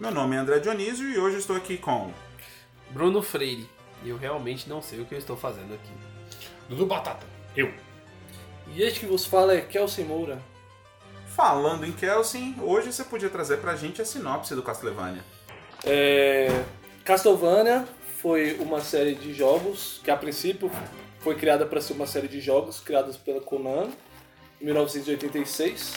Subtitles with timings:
[0.00, 2.12] Meu nome é André Dionísio e hoje estou aqui com.
[2.90, 3.68] Bruno Freire.
[4.04, 5.92] E eu realmente não sei o que eu estou fazendo aqui.
[6.68, 7.24] Dudu Batata.
[7.56, 7.72] Eu.
[8.74, 10.40] E este que vos fala é Kelsen Moura.
[11.26, 15.22] Falando em Kelsen, hoje você podia trazer pra gente a sinopse do Castlevania.
[15.84, 16.64] É...
[17.04, 17.86] Castlevania
[18.20, 20.70] foi uma série de jogos que a princípio
[21.20, 23.92] foi criada para ser uma série de jogos criados pela Konami
[24.60, 25.94] em 1986,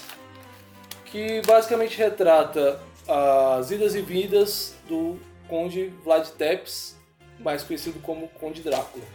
[1.15, 6.97] que basicamente retrata as idas e vindas do Conde Vlad Tepes,
[7.39, 9.05] mais conhecido como Conde Drácula.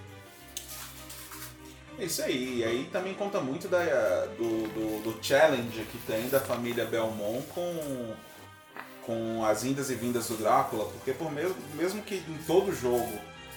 [1.98, 6.26] É isso aí, e aí também conta muito da, do, do, do challenge que tem
[6.30, 8.14] da família Belmont com,
[9.04, 13.12] com as indas e vindas do Drácula, porque por mesmo, mesmo que em todo jogo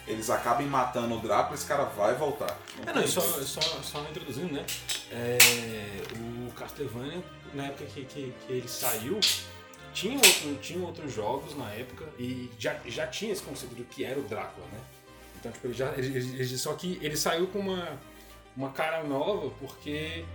[0.06, 2.60] eles acabem matando o Drácula, esse cara vai voltar.
[2.86, 4.66] É, não, e só, só, só introduzindo, né?
[5.10, 5.38] É,
[6.18, 7.24] o Castlevania,
[7.54, 9.20] na época que, que, que ele saiu,
[9.94, 14.04] tinha, outro, tinha outros jogos na época e já, já tinha esse conceito do que
[14.04, 14.80] era o Drácula, né?
[15.40, 18.00] Então, tipo, ele já, ele, ele, só que ele saiu com uma,
[18.56, 20.26] uma cara nova porque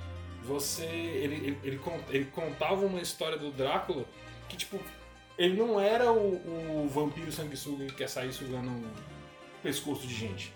[0.45, 0.85] você.
[0.85, 1.81] Ele, ele,
[2.11, 4.05] ele, contava uma história do Drácula
[4.49, 4.79] que, tipo,
[5.37, 8.91] ele não era o, o vampiro sanguessuga que quer sair sugando o
[9.63, 10.53] pescoço de gente.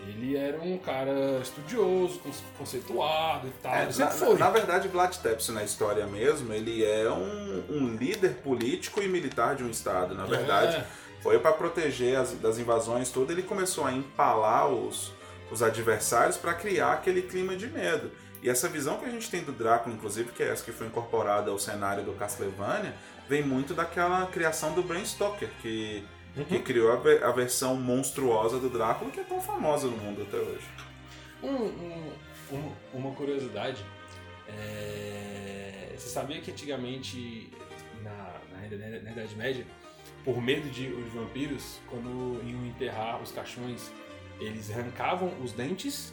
[0.00, 2.20] Ele era um cara estudioso,
[2.58, 3.74] conceituado e tal.
[3.74, 4.38] É, ele na, sempre foi.
[4.38, 9.56] na verdade, Vlad Tepes na história mesmo, ele é um, um líder político e militar
[9.56, 10.14] de um estado.
[10.14, 10.86] Na verdade, É.
[11.22, 15.12] foi para proteger as, das invasões tudo, ele começou a empalar os,
[15.50, 18.10] os adversários para criar aquele clima de medo.
[18.42, 20.86] E essa visão que a gente tem do Drácula, inclusive, que é essa que foi
[20.86, 22.94] incorporada ao cenário do Castlevania,
[23.28, 26.04] vem muito daquela criação do Bram Stoker, que,
[26.44, 30.36] que criou a, a versão monstruosa do Drácula, que é tão famosa no mundo até
[30.36, 30.66] hoje.
[31.42, 32.12] Um- um-
[32.52, 33.84] um- uma curiosidade,
[34.48, 37.50] é, você sabia que antigamente,
[38.02, 38.10] na,
[38.52, 39.66] na, na- na Idade Média,
[40.24, 43.90] por medo de os vampiros, quando iam enterrar os caixões,
[44.40, 46.12] eles arrancavam os dentes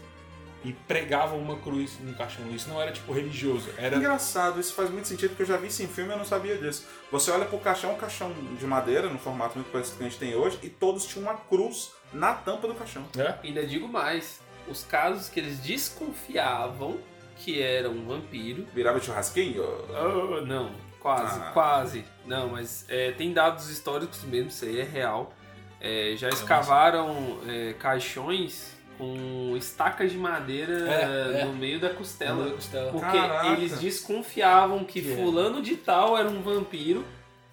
[0.64, 2.50] e pregavam uma cruz no caixão.
[2.52, 5.68] Isso não era tipo religioso, era Engraçado, isso faz muito sentido, porque eu já vi
[5.68, 6.86] isso em filme e eu não sabia disso.
[7.12, 10.20] Você olha pro caixão, um caixão de madeira, no formato muito parecido que a gente
[10.20, 13.06] tem hoje, e todos tinham uma cruz na tampa do caixão.
[13.16, 13.38] né?
[13.44, 16.98] Ainda digo mais: os casos que eles desconfiavam
[17.38, 18.66] que era um vampiro.
[18.74, 19.64] Virava churrasquinho?
[19.94, 21.52] Ah, não, quase, Ah.
[21.52, 22.06] quase.
[22.26, 25.34] Não, mas é, tem dados históricos mesmo, isso aí é real.
[25.82, 31.46] É, já escavaram é, caixões com estacas de madeira É, é.
[31.46, 32.46] no meio da costela.
[32.46, 32.92] Da costela.
[32.92, 33.48] Porque Caraca.
[33.48, 35.16] eles desconfiavam que Que é.
[35.16, 37.04] fulano de tal era um vampiro,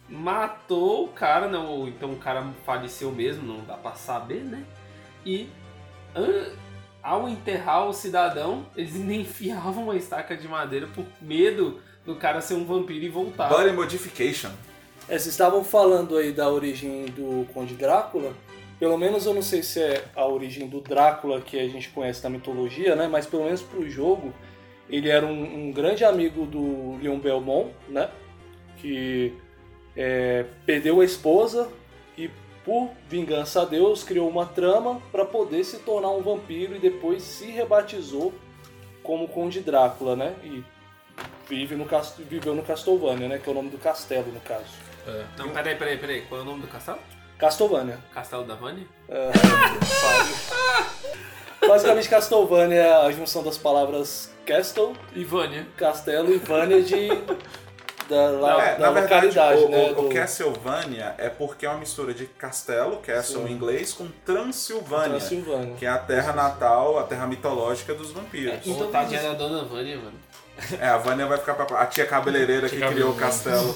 [0.08, 4.62] matou o cara, não, ou então o cara faleceu mesmo, não dá pra saber, né?
[5.24, 5.48] E
[6.14, 6.52] an-
[7.02, 12.40] ao enterrar o cidadão, eles ainda enfiavam a estaca de madeira por medo do cara
[12.40, 13.48] ser um vampiro e voltar.
[13.48, 14.50] Body Modification.
[15.08, 18.32] É, vocês estavam falando aí da origem do Conde Drácula.
[18.80, 22.24] Pelo menos eu não sei se é a origem do Drácula que a gente conhece
[22.24, 23.06] na mitologia, né?
[23.06, 24.32] Mas pelo menos pro jogo,
[24.88, 28.08] ele era um, um grande amigo do Leon Belmont, né?
[28.78, 29.34] Que
[29.94, 31.70] é, perdeu a esposa
[32.16, 32.30] e
[32.64, 37.22] por vingança a Deus criou uma trama para poder se tornar um vampiro e depois
[37.22, 38.32] se rebatizou
[39.02, 40.34] como Conde Drácula, né?
[40.42, 40.64] E
[41.46, 41.86] vive no,
[42.30, 43.38] viveu no Castlevania, né?
[43.38, 44.72] Que é o nome do castelo, no caso.
[45.36, 46.22] Não, peraí, peraí, peraí.
[46.22, 46.98] Qual é o nome do castelo?
[47.40, 47.98] Castlevania.
[48.14, 48.86] Castelo da Vânia?
[51.66, 55.66] Basicamente, Castlevania é a junção das palavras Castle, E Vânia.
[55.76, 57.08] Castelo e Vânia de,
[58.08, 59.90] da, lá, É, da na verdade, localidade, o, né?
[59.90, 63.48] o- do o Castlevania é porque é uma mistura de castelo, castle Sim.
[63.48, 65.74] em inglês, com Transilvânia, Transilvânia.
[65.76, 68.66] que é a terra natal, a terra mitológica dos vampiros.
[68.66, 70.18] Então, tadinha da Dona Vânia, mano.
[70.81, 71.81] É, a Vânia vai ficar pra...
[71.81, 73.75] A tia cabeleireira que criou o castelo.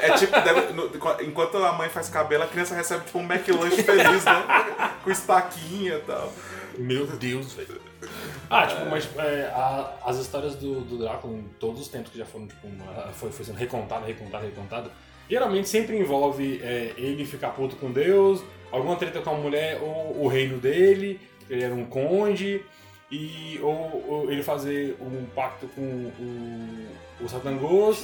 [0.00, 0.90] É tipo, deve- no-
[1.22, 4.44] enquanto a mãe faz cabelo, a criança recebe tipo um McLanche feliz, né?
[5.04, 6.32] Com estaquinha e tal.
[6.78, 7.80] Meu Deus, velho.
[8.50, 12.18] Ah, tipo, mas é, a- as histórias do, do Drácula em todos os tempos que
[12.18, 14.90] já foram, tipo, uma- foi, foi sendo recontada, recontada, recontada,
[15.28, 20.22] geralmente sempre envolve é, ele ficar puto com Deus, alguma treta com a mulher ou
[20.24, 21.20] o reino dele,
[21.50, 22.62] ele era um conde,
[23.10, 28.02] e, ou, ou ele fazer um pacto com o, o Satangos,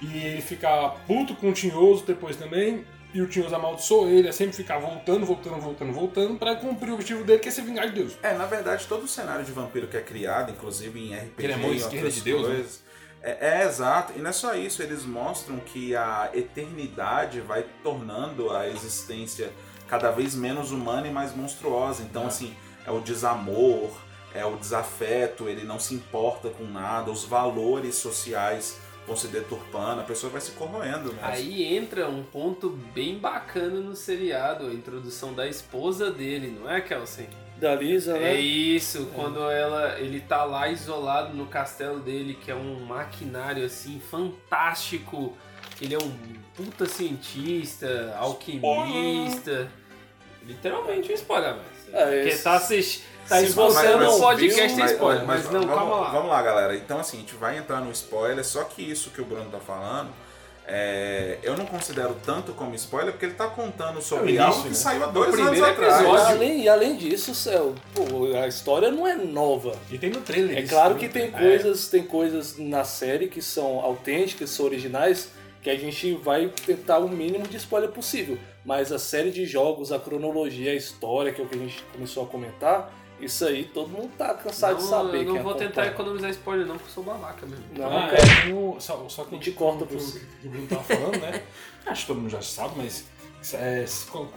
[0.00, 4.32] e ele ficar puto com o Tinhoso depois também, e o Tinhoso amaldiçoou ele, é
[4.32, 7.86] sempre ficar voltando, voltando, voltando, voltando, pra cumprir o objetivo dele, que é se vingar
[7.88, 8.12] de Deus.
[8.22, 11.52] É, na verdade, todo o cenário de vampiro que é criado, inclusive em RPG Ele
[11.52, 12.54] é mão esquerda de Deus, né?
[12.54, 12.82] coisas,
[13.22, 14.12] é, é exato.
[14.16, 19.50] E não é só isso, eles mostram que a eternidade vai tornando a existência
[19.88, 22.02] cada vez menos humana e mais monstruosa.
[22.02, 22.26] Então, É.
[22.26, 22.54] assim,
[22.86, 23.90] é o desamor,
[24.36, 30.00] é o desafeto, ele não se importa com nada, os valores sociais vão se deturpando,
[30.00, 31.18] a pessoa vai se corroendo mesmo.
[31.22, 36.80] Aí entra um ponto bem bacana no seriado, a introdução da esposa dele, não é,
[36.80, 37.28] Kelsen?
[37.56, 38.34] Da Lisa, né?
[38.34, 43.64] É isso, quando ela, ele tá lá isolado no castelo dele, que é um maquinário
[43.64, 45.34] assim fantástico.
[45.80, 46.12] Ele é um
[46.54, 49.70] puta cientista, alquimista.
[50.44, 51.94] Literalmente um spoiler, mas.
[51.94, 53.04] É, Porque esse- tá assistindo.
[53.28, 56.10] Tá você não o podcast tem spoiler, mas, não, vamos, calma lá.
[56.10, 56.76] Vamos lá, galera.
[56.76, 59.58] Então, assim, a gente vai entrar no spoiler, só que isso que o Bruno tá
[59.58, 60.10] falando,
[60.68, 64.68] é, eu não considero tanto como spoiler, porque ele tá contando sobre início, algo que
[64.70, 64.74] né?
[64.74, 65.94] saiu há dois anos atrás.
[65.94, 66.26] E episódio.
[66.26, 69.76] além, e além disso, Céu, pô, a história não é nova.
[69.90, 70.56] E tem no trailer.
[70.58, 71.30] É isso, claro que tem É.
[71.30, 75.30] coisas, tem coisas na série que são autênticas, são originais,
[75.62, 78.36] que a gente vai tentar o mínimo de spoiler possível.
[78.64, 81.80] Mas a série de jogos, a cronologia, a história, que é o que a gente
[81.92, 85.26] começou a comentar, isso aí todo mundo tá cansado de Não, saber.
[85.26, 85.90] eu não vou tentar acompanha.
[85.90, 87.64] economizar spoiler, não, porque eu sou babaca mesmo.
[87.76, 91.18] Não, Ah, é, o- só, só que Te corta que, que o Bruno tava falando,
[91.20, 91.42] né?
[91.86, 93.06] Acho que todo mundo já sabe, mas
[93.54, 93.84] é,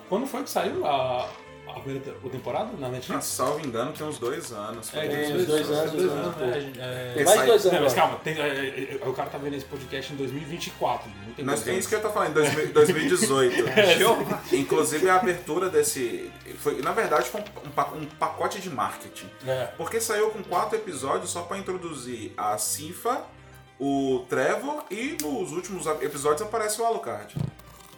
[0.08, 1.30] quando foi que saiu a,
[1.72, 3.26] a primeira te- temporada na Ah, Netflix?
[3.26, 4.94] salvo engano, tem uns dois anos.
[4.94, 6.74] É, tem uns uns dois anos, dois dois anos, anos, né?
[6.80, 7.84] É, Tem mais de dois Não, anos.
[7.84, 11.10] mas calma, tem, é, é, é, o cara tá vendo esse podcast em 2024.
[11.28, 11.80] Não tem Nós, dois é anos.
[11.80, 13.56] isso que eu tô falando, em 2000 2018.
[14.52, 16.32] É, Inclusive a abertura desse.
[16.60, 19.30] Foi, na verdade, foi um, pa- um pacote de marketing.
[19.48, 19.66] É.
[19.78, 23.24] Porque saiu com quatro episódios só pra introduzir a Sifa,
[23.80, 27.34] o Trevor e nos últimos episódios aparece o Alucard.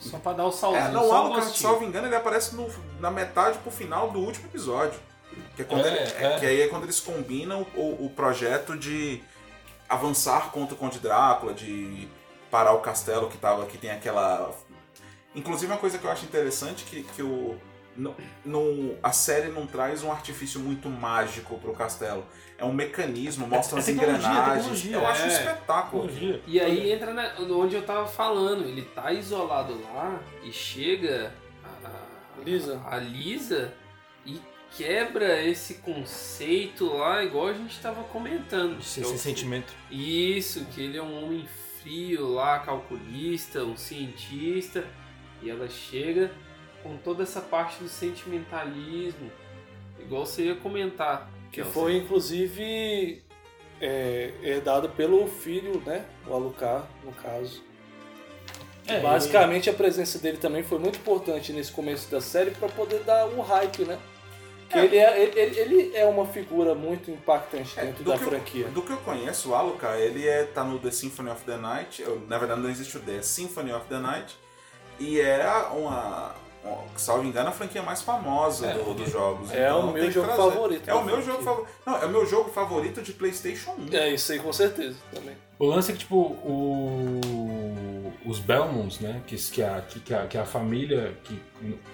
[0.01, 1.69] Só pra dar o salzinho, É, não, o só um Alucard, gostinho.
[1.69, 2.69] salvo engano, ele aparece no-
[2.99, 4.99] na metade pro final do último episódio.
[5.55, 6.39] Que, é quando É, ele- é, é.
[6.39, 9.21] que aí é quando eles combinam o, o projeto de
[9.87, 12.07] avançar contra o Conde Drácula, de
[12.49, 14.51] parar o castelo que tava que tem aquela.
[15.35, 17.57] Inclusive uma coisa que eu acho interessante que, que o.
[17.95, 18.15] No,
[18.45, 22.25] no- a série não traz um artifício muito mágico pro castelo.
[22.61, 24.85] É um mecanismo, mostra é as tecnologia, engrenagens.
[24.85, 25.27] eu acho um é.
[25.33, 26.03] espetáculo.
[26.03, 26.41] Tecnologia.
[26.45, 31.87] E aí entra na, onde eu tava falando, ele tá isolado lá e chega a,
[31.87, 32.79] a- Lisa.
[32.85, 33.73] a Lisa
[34.27, 34.39] e
[34.77, 38.79] quebra esse conceito lá, igual a gente tava comentando.
[38.79, 39.73] Esse, é esse sentimento.
[39.89, 41.47] Isso, que ele é um homem
[41.81, 44.85] frio lá, calculista, um cientista,
[45.41, 46.31] e ela chega
[46.83, 49.31] com toda essa parte do sentimentalismo,
[49.99, 51.27] igual você ia comentar.
[51.51, 51.73] Que Kelsey.
[51.73, 53.21] foi, inclusive,
[53.79, 56.05] é, herdado pelo filho, né?
[56.27, 57.61] O Alucard, no caso.
[58.87, 62.99] É, Basicamente, a presença dele também foi muito importante nesse começo da série para poder
[63.03, 63.97] dar o hype, né?
[64.69, 64.85] Que É.
[64.85, 68.29] ele, é, ele, ele é uma figura muito impactante É, dentro do da que eu-
[68.29, 68.67] franquia.
[68.69, 72.03] do que eu conheço, o Alucard, ele é, tá no The Symphony of the Night.
[72.27, 74.35] Na verdade, não existe o The, é Symphony of the Night.
[74.99, 76.35] E é uma, uma
[76.97, 79.51] salvo engano, a franquia mais famosa É, do- dos jogos.
[79.51, 80.41] é Então, o meu jogo trazer.
[80.51, 81.31] favorito É o meu franquia.
[81.33, 81.69] jogo favorito.
[81.85, 83.95] Não, é o meu jogo favorito de PlayStation 1.
[83.95, 85.35] É, isso aí com certeza também.
[85.59, 89.21] O lance é que, tipo, o- os Belmonts, né?
[89.27, 91.15] Que, que, a, que, a, que a família.
[91.23, 91.41] Que,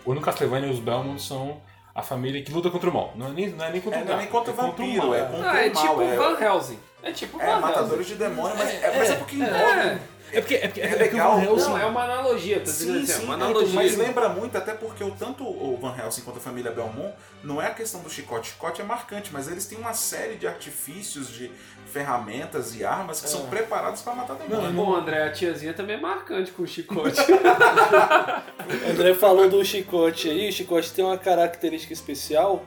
[0.05, 1.61] no Castlevania, os Belmonts são
[1.95, 3.13] a família que luta contra o mal.
[3.15, 5.07] Não é nem, não é nem contra É, o não é nem contra o vampiro,
[5.07, 5.15] mal.
[5.15, 5.87] é contra Ah, é o mal.
[5.87, 6.79] tipo é, Van Helsing.
[7.03, 9.99] É tipo é Van matadores de demônio, mas é, mas é porque envolve.
[10.31, 10.37] É.
[10.37, 11.35] É porque é, porque, é, É legal.
[11.37, 13.47] Van Helsing- Não, é uma analogia, tá dizendo Sim, assim, é sim, uma é, então,
[13.49, 13.75] analogia.
[13.75, 17.13] mas lembra muito, até porque o, tanto o Van Helsing quanto a família Belmont,
[17.43, 18.49] não é a questão do chicote.
[18.49, 21.51] Chicote é marcante, mas eles têm uma série de artifícios, de
[21.91, 24.71] ferramentas e armas que são preparadas para matar demônio.
[24.73, 27.19] Bom, André, a tiazinha também é marcante com o chicote.
[27.21, 32.63] O André falou do chicote aí, o chicote tem uma característica especial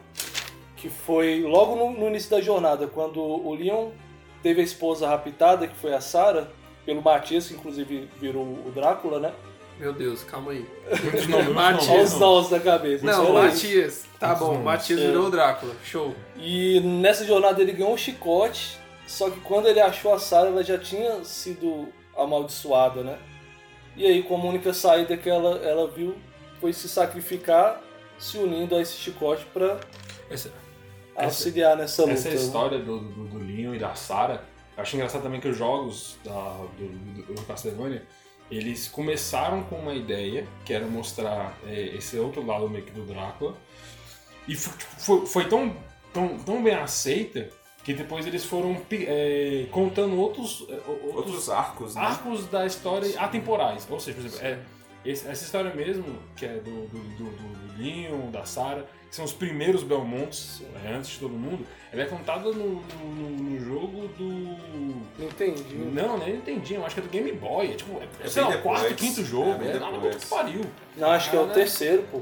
[0.77, 3.91] que foi logo no, no início da jornada, quando o Leon
[4.43, 6.49] teve a esposa raptada, que foi a Sarah,
[6.91, 9.33] pelo Matias, que inclusive virou o Drácula, né?
[9.79, 10.67] Meu Deus, calma aí.
[11.05, 12.13] Muitos nomes, Matias.
[12.15, 13.07] Os nós da cabeça.
[13.07, 13.65] Não, era isso.
[13.65, 14.07] Matias.
[14.19, 14.65] Tá bom, nomes.
[14.65, 15.07] Matias É.
[15.07, 15.75] virou o Drácula.
[15.85, 16.15] Show.
[16.37, 20.65] E nessa jornada ele ganhou um chicote, só que quando ele achou a Sarah, ela
[20.65, 23.19] já tinha sido amaldiçoada, né?
[23.97, 26.17] E aí, como única saída que ela, ela viu
[26.61, 27.81] foi se sacrificar,
[28.19, 29.79] se unindo a esse chicote pra
[30.29, 30.51] Essa,
[31.17, 32.15] auxiliar nessa luta.
[32.15, 32.37] essa é né?
[32.37, 34.43] história do, do, do Leon e da Sarah.
[34.81, 38.07] Acho engraçado também que os jogos da, do, do, Castlevania
[38.51, 43.05] eles começaram com uma ideia que era mostrar é, esse outro lado meio que do
[43.05, 43.55] Drácula
[44.49, 45.77] e foi, tipo, foi, foi tão,
[46.13, 47.49] tão, tão bem aceita
[47.85, 50.75] que depois eles foram é, contando outros, é,
[51.15, 52.03] outros Outros arcos, né?
[52.03, 53.87] arcos da história atemporais.
[53.89, 54.59] Ou seja, por exemplo, é,
[55.05, 56.05] essa história mesmo,
[56.37, 60.63] que é do, do, do, do, do Leon, da Sarah, que são os primeiros Belmonts,
[60.85, 64.29] é, antes de todo mundo, ela é contada no, no, no jogo do.
[65.19, 65.75] Não entendi.
[65.75, 67.73] Não, nem entendi, eu acho que é do Game Boy.
[67.73, 69.51] É tipo, é, É sei lá, bem o quarto, quinto jogo.
[69.51, 70.15] É bem É, nada depois.
[70.15, 70.65] puta que pariu.
[70.97, 71.55] Não, acho que é o né?
[71.55, 72.21] terceiro, pô.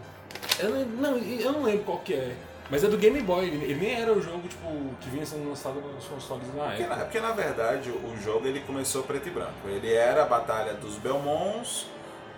[0.58, 2.34] Eu não, não, eu não lembro qual que é.
[2.70, 4.68] Mas é do Game Boy, ele, ele nem era o jogo tipo,
[5.00, 6.96] que vinha sendo lançado nos consoles na Porque, época.
[6.96, 9.66] na, porque, na verdade o jogo ele começou preto e branco.
[9.66, 11.86] Ele era a batalha dos Belmonts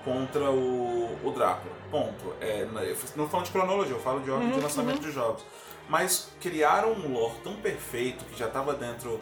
[0.04, 1.74] contra o, o Drácula.
[1.90, 2.34] Ponto.
[2.40, 5.42] É, não- eu não falo de cronologia, eu falo de ordem de lançamento de jogos.
[5.88, 9.20] Mas criaram um lore tão perfeito que já estava dentro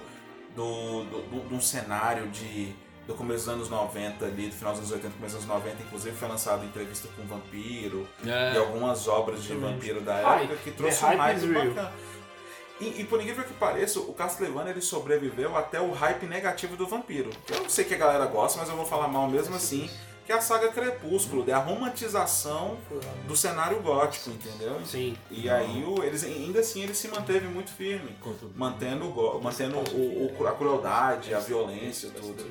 [0.54, 2.74] do, do, do- de um cenário de,
[3.06, 5.82] do começo dos anos 90 ali, do final dos anos 80, começo dos anos 90,
[5.82, 8.52] inclusive foi lançado entrevista com o Vampiro É.
[8.54, 9.74] e algumas obras de Exatamente.
[9.80, 11.92] vampiro da época que trouxe The um hype bacana.
[12.80, 16.86] E, e por incrível que pareça, o Castlevania ele sobreviveu até o hype negativo do
[16.86, 17.30] vampiro.
[17.50, 19.90] Eu sei que a galera gosta, mas eu vou falar mal mesmo assim.
[20.28, 22.76] Que é a saga Crepúsculo, é a romantização
[23.26, 24.78] do cenário gótico, entendeu?
[24.84, 25.16] Sim.
[25.30, 28.14] E aí o- eles ainda assim ele se manteve muito firme,
[28.54, 32.44] mantendo, o mantendo o- o- a crueldade, a violência, tudo.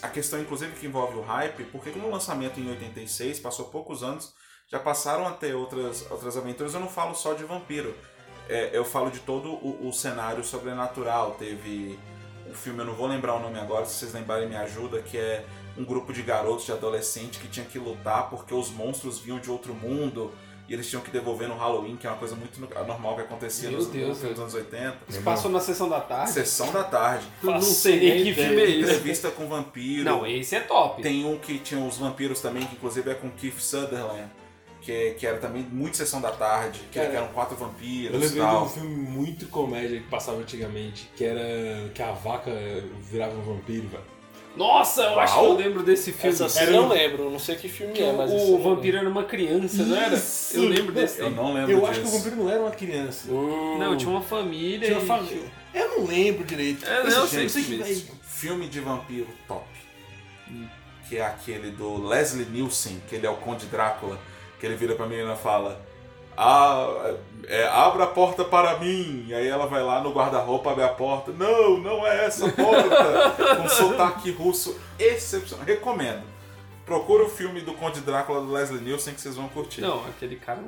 [0.00, 4.32] A questão, inclusive, que envolve o hype, porque no lançamento em 86, passou poucos anos,
[4.66, 6.72] já passaram a ter outras, outras aventuras.
[6.72, 7.94] Eu não falo só de vampiro,
[8.48, 11.32] é, eu falo de todo o, o cenário sobrenatural.
[11.38, 11.98] Teve
[12.48, 15.18] um filme, eu não vou lembrar o nome agora, se vocês lembrarem me ajuda, que
[15.18, 15.44] é
[15.76, 19.50] um grupo de garotos, de adolescentes que tinha que lutar porque os monstros vinham de
[19.50, 20.32] outro mundo
[20.68, 23.68] e eles tinham que devolver no Halloween, que é uma coisa muito normal que acontecia
[23.68, 24.96] Meu nos, Deus, nos anos 80.
[25.08, 26.30] Isso passou na sessão da tarde.
[26.30, 27.26] Sessão da tarde.
[27.42, 28.80] Eu não sei nem que filme é esse.
[28.80, 30.04] Entrevista com vampiro.
[30.04, 31.02] Não, esse é top.
[31.02, 34.30] Tem um que tinha os vampiros também, que inclusive é com Keith Sutherland,
[34.80, 38.18] que, que era também muito sessão da tarde, que, Cara, eram quatro Eu vampiros e
[38.18, 38.68] lembrei de um tal.
[38.68, 42.50] filme muito comédia que passava antigamente, que era que a vaca
[43.00, 44.11] virava um vampiro, velho.
[44.56, 46.28] Nossa, eu acho que eu lembro desse filme.
[46.28, 48.58] Essa Era cena eu um- lembro, não sei que filme Que é, o, mas o
[48.58, 50.14] vampiro era uma criança, não era?
[50.14, 50.56] Isso!
[50.56, 51.20] Eu lembro desse.
[51.20, 51.90] Eu não lembro Eu disso.
[51.90, 53.30] acho que o vampiro não era uma criança.
[53.32, 53.78] Hum.
[53.78, 54.86] Não, tinha uma família.
[54.86, 55.50] Tinha uma família.
[55.72, 56.84] Eu não lembro direito.
[56.84, 59.64] É, não, eu gente, sei que, que velho, Filme de vampiro top.
[61.08, 64.18] Que é aquele do Leslie Nielsen, que ele é o Conde Drácula,
[64.60, 65.80] que ele vira pra menina e fala.
[66.36, 67.14] Ah,
[67.46, 69.26] é, abra a porta para mim.
[69.28, 71.32] E aí ela vai lá no guarda-roupa, abre a porta.
[71.32, 73.56] Não, não é essa porta.
[73.56, 75.64] Com sotaque russo excepcional.
[75.64, 76.32] Recomendo.
[76.84, 79.80] Procura o filme do Conde Drácula do Leslie Nielsen que vocês vão curtir.
[79.80, 80.60] Não, aquele cara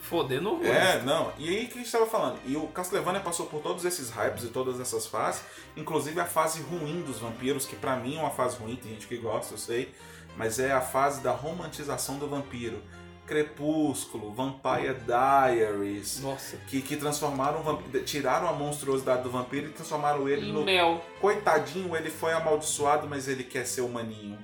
[0.00, 0.64] fodendo horror.
[0.64, 1.32] É, não.
[1.36, 2.38] E aí que a gente estava falando.
[2.46, 5.42] E o Castlevania passou por todos esses hypes e todas essas fases,
[5.76, 9.08] inclusive a fase ruim dos vampiros, que pra mim é uma fase ruim, tem gente
[9.08, 9.92] que gosta, eu sei,
[10.36, 12.80] mas é a fase da romantização do vampiro.
[13.26, 16.56] Crepúsculo, Vampire Diaries, Nossa.
[16.68, 17.62] que, que transformaram
[18.04, 21.02] tiraram a monstruosidade do vampiro e transformaram ele E no mel.
[21.20, 24.38] coitadinho, ele foi amaldiçoado, mas ele quer ser humaninho.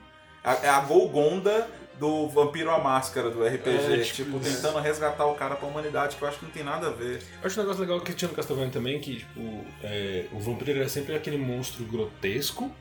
[0.44, 5.26] A- É a Golgonda do Vampiro à Máscara do RPG, É, tipo, tipo, tentando resgatar
[5.26, 7.22] o cara pra humanidade, que eu acho que não tem nada a ver.
[7.40, 9.40] Eu acho um negócio legal que tinha no Castlevania também, que tipo,
[9.84, 12.72] é, o vampiro era sempre aquele monstro grotesco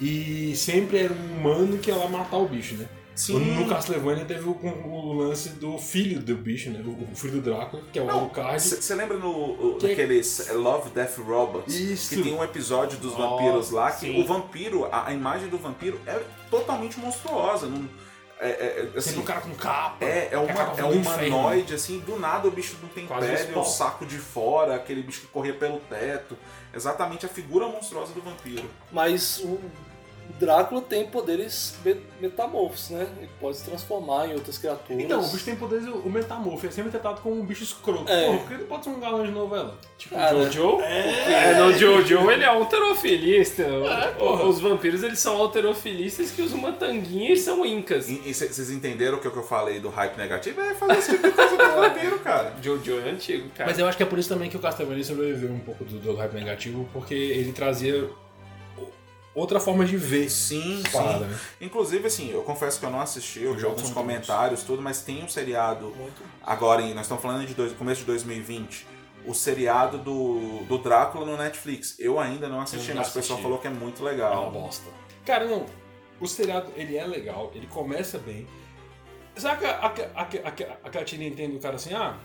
[0.00, 2.86] e sempre era um humano que ia lá matar o bicho, né?
[3.28, 6.82] No Castlevania teve o, o lance do filho do bicho, né?
[6.84, 8.60] O, o filho do Drácula, que é o Alucard.
[8.62, 10.20] Você lembra no o- Que- naquele
[10.52, 11.74] Love, Death Robots?
[11.74, 12.14] Isso.
[12.14, 14.20] Que tem um episódio dos vampiros lá que sim.
[14.22, 16.20] o vampiro, a, a imagem do vampiro é
[16.50, 17.66] totalmente monstruosa.
[17.66, 17.88] Não,
[18.38, 20.04] é, é- é, assim, Sempre um cara com capa.
[20.04, 23.34] É, é, uma, é um humanoide, assim, do nada o bicho não tem Quase um
[23.34, 26.36] pele, o saco de fora, aquele bicho que corria pelo teto.
[26.74, 28.68] Exatamente a figura monstruosa do vampiro.
[28.92, 29.58] Mas o
[30.38, 33.06] Drácula tem poderes me- metamorfos, né?
[33.18, 35.02] Ele pode se transformar em outras criaturas.
[35.02, 38.10] Então, o bicho tem poderes, o metamorfo, é sempre tratado como um bicho escroto.
[38.10, 38.26] É.
[38.26, 39.78] Porra, porque ele pode ser um galã de novela.
[39.96, 40.80] Tipo Cara, o Jojo?
[40.82, 43.64] É, no Jojo ele é alterofilista.
[44.18, 44.44] porra.
[44.46, 48.08] Os vampiros eles são alterofilistas que usam uma tanguinha e são incas.
[48.08, 50.60] E vocês entenderam o que eu falei do hype negativo?
[50.60, 52.54] É fazer esse tipo de coisa com o vampiro, cara.
[52.62, 53.70] Jojo é antigo, cara.
[53.70, 55.98] Mas eu acho que é por isso também que o Castlevania sobreviveu um pouco do,
[55.98, 58.08] do hype negativo, porque ele trazia
[59.36, 61.30] outra forma de ver Sim, parada, sim.
[61.30, 61.38] né?
[61.60, 65.22] Inclusive, assim, eu confesso que eu não assisti, eu vi alguns comentários, tudo, mas tem
[65.22, 66.22] um seriado Muito.
[66.42, 68.86] agora, nós estamos falando de dois, começo de 2020,
[69.26, 71.94] o seriado do, do Drácula no Netflix.
[71.98, 74.50] Eu ainda não assisti, não mas o pessoal falou que é muito É uma legal.
[74.50, 74.88] bosta.
[75.24, 75.66] Cara, não.
[76.20, 78.46] O seriado, ele é legal, ele começa bem.
[79.36, 80.48] Sabe a, a, a, a,
[80.84, 82.16] aquela tirinha entende do cara assim, ah,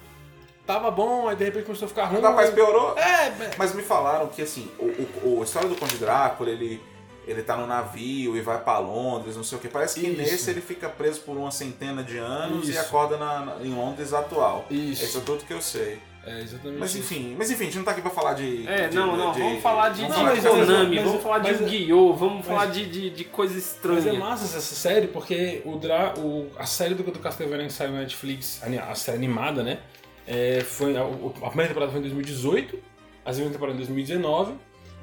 [0.65, 2.22] tava bom, aí de repente começou a ficar ruim.
[2.22, 2.98] Rapaz, piorou.
[2.98, 6.50] É, é, Mas me falaram que assim, o, o, o- a história do Conde Drácula,
[6.50, 6.82] ele,
[7.28, 9.68] ele tá no navio e vai pra Londres, não sei o que.
[9.68, 10.18] Parece que Isso.
[10.18, 12.80] nesse ele fica preso por uma centena de anos e Isso.
[12.82, 14.66] acorda na, na- em Londres atual.
[14.70, 15.04] Isso.
[15.04, 16.00] Isso é tudo que eu sei.
[16.25, 17.00] é exatamente Mas isso.
[17.00, 18.68] enfim, mas enfim, a gente não tá aqui pra falar de.
[18.68, 21.24] É, de- não, não, de- vamos falar de, vamos de falar mas- Konami, mas- vamos
[21.24, 24.10] falar de mas- Yu-Gi-Oh!, vamos mas- falar de, de, de coisa Mas estranha.
[24.10, 27.92] é massa essa série porque o, Dra, o a série do, do Castlevania que saiu
[27.92, 29.80] na Netflix, a, a série animada, né?
[30.28, 32.78] é, foi, a, a primeira temporada foi em 2018,
[33.25, 34.54] a segunda temporada em 2019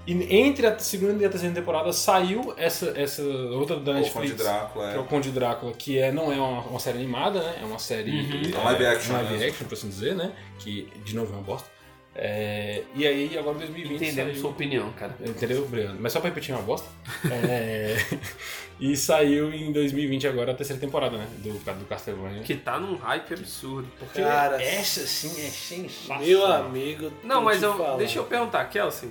[0.09, 4.05] E entre a segunda e a terceira temporada saiu essa, essa outra da O Conde
[4.07, 4.37] Netflix.
[4.37, 5.07] Drácula, Que é o é.
[5.07, 7.59] Conde Drácula, que é, não é uma, uma série animada, né?
[7.61, 8.11] É uma série.
[8.11, 8.59] Uhum.
[8.59, 9.49] é, Live action Live mesmo.
[9.49, 10.33] action, por assim dizer, né?
[10.61, 11.69] Que, de novo, é uma bosta.
[12.15, 13.97] É, e aí, agora em 2020.
[13.97, 15.15] Entendemos saiu- sua opinião, cara.
[15.21, 15.97] Entendeu, Breno?
[16.01, 16.89] Mas só pra repetir uma bosta.
[17.31, 17.99] É,
[18.81, 21.29] e saiu em 2020 agora a terceira temporada, né?
[21.37, 22.43] Do, do Castlevania.
[22.43, 23.87] Que tá num hype absurdo.
[23.99, 26.25] Porque Cara, essa sim é sensacional.
[26.25, 27.13] Meu amigo.
[27.23, 29.11] Não, mas eu, deixa eu perguntar, Kelsen.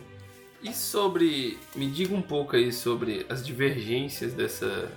[0.64, 1.58] E sobre.
[1.76, 4.92] Me diga um pouco aí sobre as divergências dessa.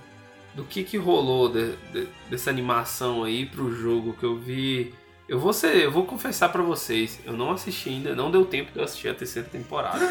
[0.53, 4.93] Do que que rolou de- de- dessa animação aí pro jogo que eu vi.
[5.29, 8.69] Eu vou ser, eu vou confessar pra vocês, eu não assisti ainda, não deu tempo
[8.73, 10.05] de eu assistir a terceira temporada.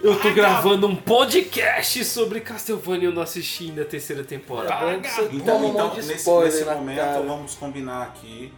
[0.00, 4.94] Eu tô gravando um podcast sobre Castlevania e eu não assisti ainda a terceira temporada.
[5.32, 7.22] Então, então de nesse, nesse momento, cara.
[7.22, 8.52] vamos combinar aqui.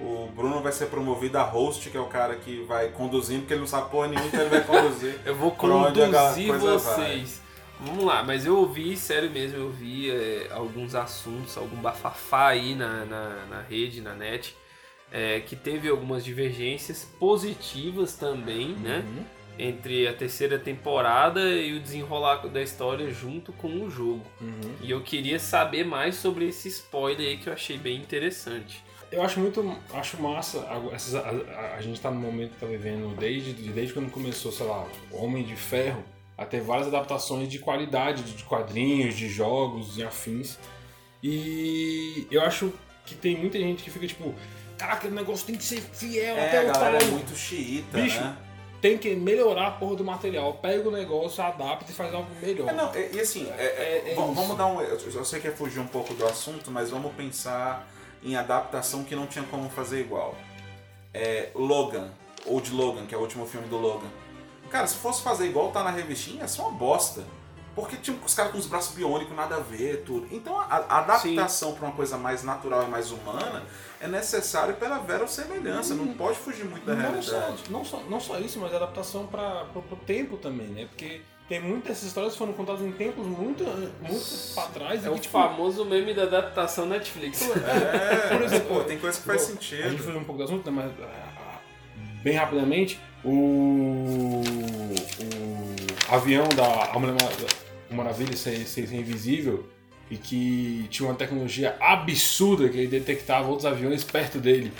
[0.00, 3.54] O Bruno vai ser promovido a host, que é o cara que vai conduzindo, porque
[3.54, 5.18] ele não sabe porra nenhuma, então ele vai conduzir.
[5.26, 7.40] Eu vou conduzir vocês.
[7.80, 12.74] Vamos lá, mas eu ouvi, sério mesmo, eu ouvi é, alguns assuntos, algum bafafá aí
[12.74, 14.56] na, na, na rede, na net,
[15.12, 19.04] é, que teve algumas divergências positivas também, né?
[19.06, 19.24] Uhum.
[19.60, 24.24] Entre a terceira temporada e o desenrolar da história junto com o jogo.
[24.40, 24.74] Uhum.
[24.82, 28.84] E eu queria saber mais sobre esse spoiler aí que eu achei bem interessante.
[29.10, 29.76] Eu acho muito.
[29.92, 30.58] Acho massa.
[30.60, 34.10] a- essas- A, a- a gente tá no momento que tá vivendo desde, desde quando
[34.10, 36.04] começou, sei lá, Homem de Ferro,
[36.36, 40.58] a ter várias adaptações de qualidade, de quadrinhos, de jogos e afins.
[41.22, 42.72] E eu acho
[43.04, 44.34] que tem muita gente que fica tipo.
[44.76, 47.08] Caraca, o negócio tem que ser fiel É, até o galera é tal.
[47.10, 48.36] muito xiita, Bicho, né?
[48.80, 50.52] Tem que melhorar a porra do material.
[50.62, 52.68] Pega o negócio, adapta e faz algo melhor.
[52.68, 54.32] É, não, e, e assim, é- É- é isso.
[54.32, 54.80] vamos dar um.
[54.80, 57.88] Eu eu sei que é fugir um pouco do assunto, mas vamos pensar
[58.22, 60.34] em adaptação que não tinha como fazer igual.
[61.12, 62.10] É, Logan,
[62.46, 64.08] ou de Logan, que é o último filme do Logan.
[64.70, 67.24] Cara, se fosse fazer igual tá na revistinha, ia ser uma bosta.
[67.74, 70.26] Porque tinha os caras com os braços biônicos, nada a ver, tudo.
[70.32, 73.62] Então a, a adaptação para uma coisa mais natural e mais humana
[74.00, 77.70] é necessário pela verossemelhança, não pode fugir muito da Não só, realidade.
[77.70, 80.86] não, só, não só isso, mas adaptação para o tempo também, né?
[80.86, 83.64] Porque tem muitas dessas histórias que foram contadas em tempos muito,
[84.02, 85.04] muito pra trás.
[85.04, 87.40] É e o que, tipo, famoso meme da adaptação Netflix.
[87.50, 89.98] É, Por exemplo, pô, tem coisa que faz Bom, A gente sentido.
[90.02, 90.82] fugiu um pouco do assunto, né?
[90.98, 91.58] Mas ah,
[92.22, 94.42] bem rapidamente, o,
[96.10, 97.34] o avião da a Mulher Mara-
[97.90, 99.66] Maravilha ser, ser invisível
[100.10, 104.72] e que tinha uma tecnologia absurda que ele detectava outros aviões perto dele.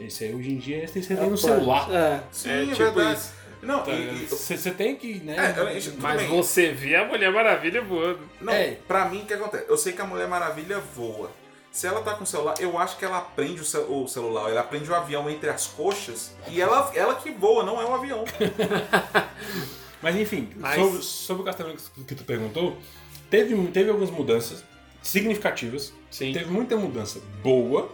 [0.00, 1.90] Esse aí hoje em dia tem no celular.
[1.92, 2.20] É.
[2.30, 3.18] Sim, É é, tipo verdade.
[3.18, 3.32] isso.
[3.62, 5.34] Não, Tá, e- e- Você tem que, né?
[5.36, 6.28] É, Mas bem.
[6.28, 8.20] você vê a Mulher Maravilha voando.
[8.40, 8.76] Não, É.
[8.86, 9.64] pra mim o que acontece?
[9.68, 11.30] Eu sei que a Mulher Maravilha voa.
[11.70, 14.50] Se ela tá com o celular, eu acho que ela aprende o, ce- o celular,
[14.50, 17.94] ela aprende o avião entre as coxas e ela, ela que voa, não é o
[17.94, 18.24] avião.
[20.02, 22.76] Mas enfim, Mas- sobre, sobre o que, que tu perguntou,
[23.30, 24.64] teve, teve algumas mudanças
[25.02, 25.92] significativas.
[26.10, 26.32] Sim.
[26.32, 27.90] Teve muita mudança boa.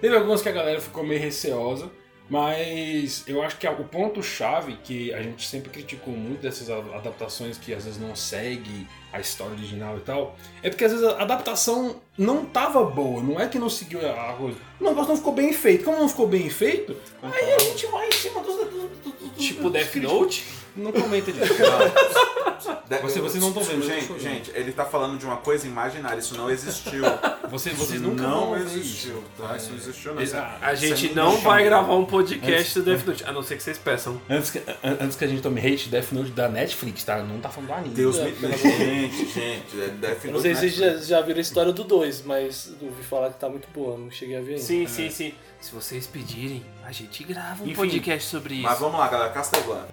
[0.00, 1.90] Teve algumas que a galera ficou meio receosa.
[2.28, 7.72] Mas eu acho que o ponto-chave que a gente sempre criticou muito dessas adaptações que
[7.74, 12.00] às vezes não segue a história original e tal, é porque às vezes a adaptação
[12.18, 14.58] não tava boa, não é que não seguiu a coisa.
[14.80, 15.84] O negócio não ficou bem feito.
[15.84, 18.56] Como não ficou bem feito, aí a gente vai em cima dos.
[18.56, 20.18] dos- dos- dos- Tipo dos Death críticos.
[20.20, 20.44] Note?
[20.76, 21.54] Não comenta disso.
[22.88, 24.20] De- Você- vocês não tão vendo, eu tô Gente, falando.
[24.22, 27.02] gente, ele tá falando de uma coisa imaginária, isso não existiu.
[27.50, 29.22] Vocês, Isso vocês nunca não existiu, isso.
[29.38, 29.56] tá?
[29.56, 30.20] Isso não existiu, não.
[30.20, 33.24] É, Isso é- A isso é gente não vai gravar um podcast do Death Note,
[33.24, 34.20] a não ser que vocês peçam.
[34.28, 37.22] Antes que, an- antes que a gente tome hate, Death Note da Netflix, tá?
[37.22, 37.94] Não tá falando do anime.
[37.94, 41.20] Deus É, me Gente, gente, é Death Eu não Note sei se vocês já, já
[41.22, 44.40] viram a história do 2, mas ouvi falar que tá muito boa, não cheguei a
[44.40, 44.62] ver ainda.
[44.62, 45.34] Sim, sim, sim.
[45.60, 47.74] Se vocês pedirem, a gente grava um Enfim.
[47.76, 48.62] podcast sobre isso.
[48.62, 49.88] Mas vamos lá, galera, Castlevania.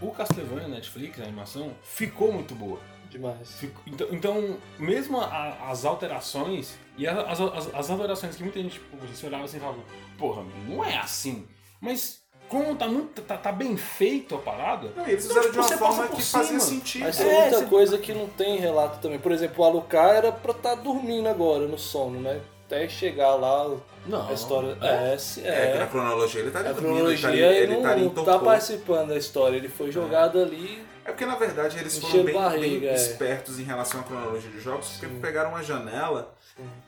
[0.00, 2.78] O Castlevania Netflix, a animação, ficou muito boa.
[3.10, 3.52] Demais.
[3.52, 8.60] Ficou- então, então, mesmo a- as alterações, e a- as, as, as alterações que muita
[8.60, 9.78] gente, tipo, você olhava assim e falava,
[10.18, 11.46] porra, não é assim.
[11.80, 15.46] Mas como tá, muito, tá, tá bem feito a parada, Não, eles Então, fizeram de
[15.48, 16.80] tipo, uma você forma passa por que fazia cima.
[16.80, 17.02] sentido.
[17.04, 19.18] Mas tem É, muita você- coisa que não tem relato também.
[19.18, 22.40] Por exemplo, o Alucard era pra estar dormindo agora, no sono, né?
[22.66, 23.76] Até chegar lá,
[24.06, 24.28] não.
[24.28, 24.76] a história.
[24.80, 25.12] É.
[25.12, 25.78] É, É, que é.
[25.78, 29.08] na cronologia ele estaria A dormindo, ele cronologia estaria, ele ele em não tá participando
[29.08, 30.84] da história, ele foi jogado ali.
[31.04, 32.94] É porque na verdade eles foram bem, barriga, bem é.
[32.94, 36.34] espertos em relação à cronologia dos jogos, porque pegaram uma janela,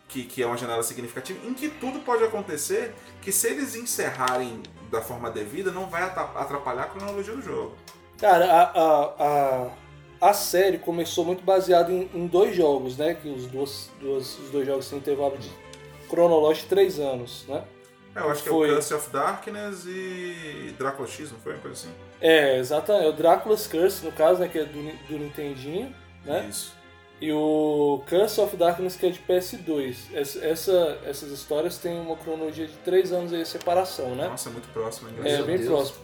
[0.09, 4.61] que, que é uma janela significativa, em que tudo pode acontecer, que se eles encerrarem
[4.91, 7.77] da forma devida, não vai atrapalhar a cronologia do jogo.
[8.19, 9.69] Cara, a, a,
[10.21, 13.15] a, a série começou muito baseada em, em dois jogos, né?
[13.15, 15.49] Que os, dois, duas, os dois jogos têm intervalo de
[16.09, 17.63] cronológico de três anos, né?
[18.17, 18.69] É, eu acho que Foi.
[18.69, 21.95] é o Curse of Darkness e Drácula X, não foi uma coisa assim?
[22.21, 23.05] É, exatamente.
[23.07, 25.95] É o Drácula's Curse, no caso, né, que é do, do Nintendinho,
[26.25, 26.47] né?
[26.49, 26.77] Isso.
[27.21, 29.97] E o Curse of Darkness, que é de PS2.
[30.15, 34.29] Essa, essa- essas histórias têm uma cronologia de 3 anos aí de separação, né?
[34.29, 35.09] Nossa, é muito próximo.
[35.25, 35.69] É, bem Deus.
[35.69, 35.99] próximo.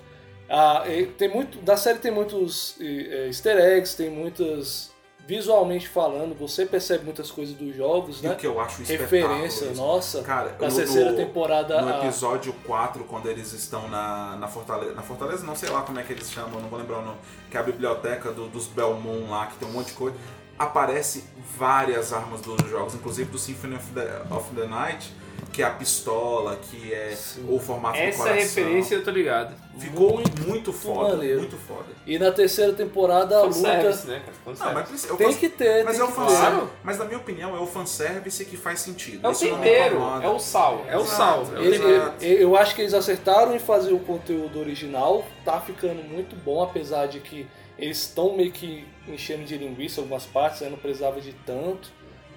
[0.48, 0.84] Ah,
[1.16, 4.92] tem muito, da série tem muitos é, easter eggs, tem muitas.
[5.26, 8.34] Visualmente falando, você percebe muitas coisas dos jogos, E o né?
[8.34, 10.22] que eu acho Referência, nossa.
[10.22, 11.80] Cara, na no- terceira temporada.
[11.80, 14.92] No episódio 4, quando eles estão na, na Fortaleza.
[14.94, 17.18] Na Fortaleza, não sei lá como é que eles chamam, não vou lembrar o nome.
[17.50, 20.16] Que é a biblioteca do- dos Belmont lá, que tem um monte de coisa.
[20.58, 21.24] Aparece
[21.56, 25.12] várias armas dos jogos, inclusive do Symphony of the, of the Night,
[25.52, 27.46] que é a pistola, que é Sim.
[27.48, 28.40] o formato do Essa coração.
[28.42, 29.54] referência eu tô ligado.
[29.78, 31.40] Ficou muito, foda, maneiro.
[31.40, 31.84] muito foda.
[32.06, 33.54] E na terceira temporada a luta.
[33.54, 34.22] Fanservice, né?
[34.46, 36.40] Não, mas eu Tem que ter, Mas tem é o que fanservice.
[36.50, 36.70] Claro.
[36.82, 39.24] Mas na minha opinião é o fanservice que faz sentido.
[39.24, 41.16] É o Isso me tempero, é o sal, é o Exato.
[41.16, 41.56] sal.
[41.56, 46.02] É o Ele- eu acho que eles acertaram em fazer o conteúdo original, tá ficando
[46.02, 50.70] muito bom, apesar de que eles estão meio que enchendo de linguiça algumas partes, aí
[50.70, 51.88] não precisava de tanto.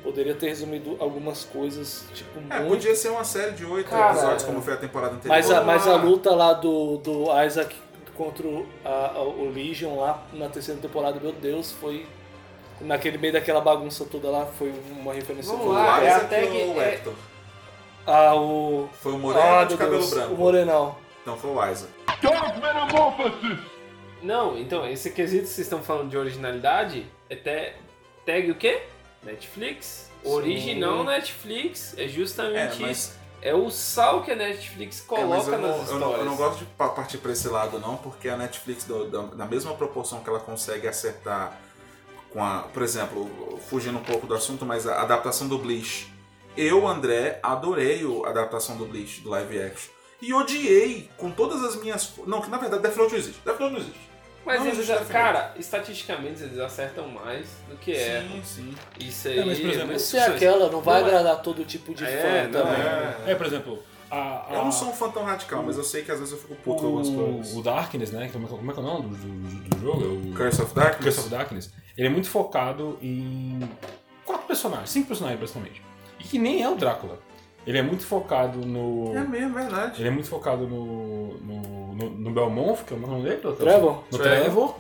[0.04, 2.70] Poderia ter resumido algumas coisas, tipo, É, muito.
[2.70, 4.46] podia ser uma série de oito episódios, é.
[4.46, 5.36] como foi a temporada anterior.
[5.36, 6.02] Mas a, mas a lá.
[6.04, 7.76] luta lá do, do Isaac
[8.16, 12.06] contra o, a- a- o Legion lá na terceira temporada, meu Deus, foi.
[12.80, 15.88] Naquele meio daquela bagunça toda lá, foi uma referência Vamos Foi o boa.
[15.88, 17.14] lá, é Isaac até ou que- o é- Hector?
[18.06, 18.88] Ah, o.
[19.02, 20.34] Foi o Moreno Ah, de cabelo Deus, branco.
[20.34, 20.96] O Morenão.
[21.24, 21.92] Então foi o Isaac.
[24.22, 27.74] Não, então, esse quesito que vocês estão falando de originalidade, é te-
[28.28, 28.84] tag o quê?
[29.24, 30.12] Netflix?
[30.24, 30.30] Sim.
[30.30, 33.18] Original Netflix, é É, justamente mas, isso.
[33.42, 36.00] É o sal que a Netflix é, coloca eu, nas não, eu, histórias.
[36.02, 39.06] não, eu não gosto de pa- partir pra esse lado, não, porque a Netflix, do-
[39.06, 41.58] da, na mesma proporção que ela consegue acertar
[42.32, 42.62] com a.
[42.74, 46.12] Por exemplo, fugindo um pouco do assunto, mas a adaptação do Bleach.
[46.58, 49.92] Eu, André, adorei a adaptação do Bleach, do live action.
[50.20, 52.14] E odiei com todas as minhas.
[52.26, 53.42] Não, que na verdade Death Note não existe.
[53.46, 54.07] Death Note não existe.
[54.48, 58.22] Mas Não, eles, cara, estatisticamente eles acertam mais do que é.
[58.22, 58.76] Sim, sim.
[59.06, 59.40] Isso aí.
[59.40, 61.94] É, mas, por exemplo, muitas Se é aquela, não vai Não é- agradar todo tipo
[61.94, 62.08] de É,
[62.48, 62.82] fã não também.
[62.82, 63.32] é.
[63.32, 64.16] É, por exemplo, a,
[64.50, 66.40] a, Eu não sou um fã tão radical, mas eu sei que às vezes eu
[66.40, 67.54] fico puto com algumas coisas.
[67.54, 68.30] o, o Darkness, né?
[68.32, 70.04] Como é, que- como é que é o nome do, do, do jogo?
[70.06, 71.04] É o Curse of Darkness?
[71.04, 71.74] Curse of Darkness.
[71.98, 73.60] Ele é muito focado em
[74.24, 75.82] quatro personagens, cinco personagens basicamente.
[76.20, 77.20] E que nem é o Drácula.
[77.68, 79.14] Ele é muito focado no.
[79.16, 80.02] É mesmo, verdade.
[80.02, 81.34] Ele é muito focado no.
[81.40, 83.38] no, no, no Belmont, que é o nome dele?
[83.38, 84.04] Trevor?
[84.10, 84.40] No Trevor.
[84.42, 84.76] Trevor.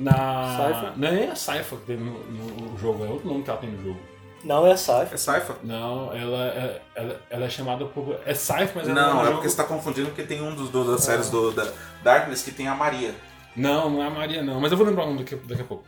[0.00, 0.56] Na.
[0.56, 0.92] Cypher?
[0.96, 3.68] Não é a Cypher que tem no, no jogo, é outro nome que ela tem
[3.70, 4.00] no jogo.
[4.42, 5.08] Não é Cypher.
[5.12, 5.56] É Saifa?
[5.62, 8.18] Não, ela, é- ela, ela é chamada por.
[8.24, 10.54] É Cypher, mas ela Não, no é jogo- porque você tá confundindo porque tem um
[10.54, 11.70] dos, do- das séries do, da
[12.02, 13.14] Darkness que tem a Maria.
[13.54, 14.58] Não, não é a Maria, não.
[14.58, 15.84] Mas eu vou lembrar o nome daqui, daqui a pouco.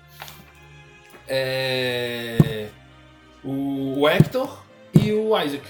[1.26, 2.66] É.
[3.42, 4.58] O, o Hector
[4.92, 5.64] e o Isaac.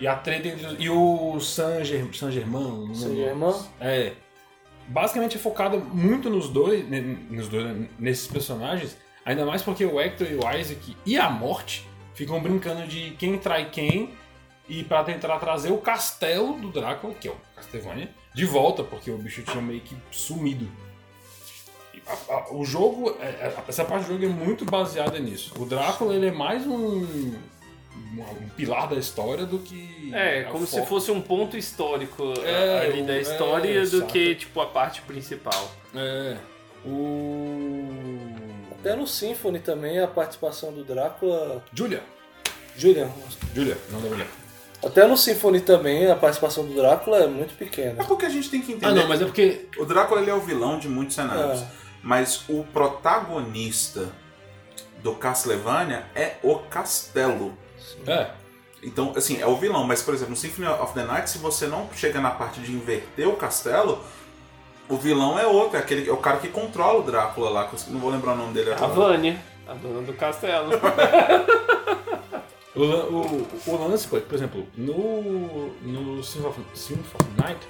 [0.00, 2.12] E a treta entre E o San, Ger, San.
[2.94, 3.54] Saint-Germain?
[3.80, 4.12] É.
[4.88, 6.84] Basicamente é focado muito nos dois,
[7.30, 8.96] nos dois, nesses personagens.
[9.24, 13.38] Ainda mais porque o Hector e o Isaac e a Morte ficam brincando de quem
[13.38, 14.10] trai quem.
[14.68, 19.10] E pra tentar trazer o castelo do Drácula, que é o Castlevania, de volta, porque
[19.10, 20.66] o bicho tinha meio que sumido.
[22.06, 25.52] A- a- o jogo, é- é- essa parte do jogo é muito baseada nisso.
[25.58, 27.34] O Drácula ele é mais um,
[27.96, 30.10] um, um pilar da história do que.
[30.12, 30.86] É, a como se foco.
[30.86, 34.12] fosse um ponto histórico É, ali da é, história do saca.
[34.12, 35.70] que, tipo, a parte principal.
[35.94, 36.36] É.
[36.84, 37.88] O.
[38.72, 41.64] Até no Symphony também a participação do Drácula.
[41.72, 42.02] Julia.
[42.76, 43.08] Julian.
[43.54, 44.26] Julia, não da mulher.
[44.84, 48.02] Até no Symphony também a participação do Drácula é muito pequena.
[48.02, 48.86] É porque a gente tem que entender.
[48.86, 49.66] Ah, não, mas é porque.
[49.78, 51.62] O Drácula ele é o vilão de muitos cenários.
[51.62, 51.66] É.
[52.02, 54.12] Mas o protagonista
[55.02, 57.56] do Castlevania é o castelo.
[58.06, 58.30] É.
[58.82, 61.66] Então, assim, é o vilão, mas por exemplo, no Symphony of the Night, se você
[61.66, 64.02] não chega na parte de inverter o castelo,
[64.88, 67.74] o vilão é outro, é, aquele, é o cara que controla o Drácula lá, que
[67.76, 68.92] eu não vou lembrar o nome dele A agora.
[68.92, 70.70] Vânia, a dona do castelo.
[72.76, 77.68] O, o, o lance, por por exemplo, no, no Symphony of, Symphony of Night,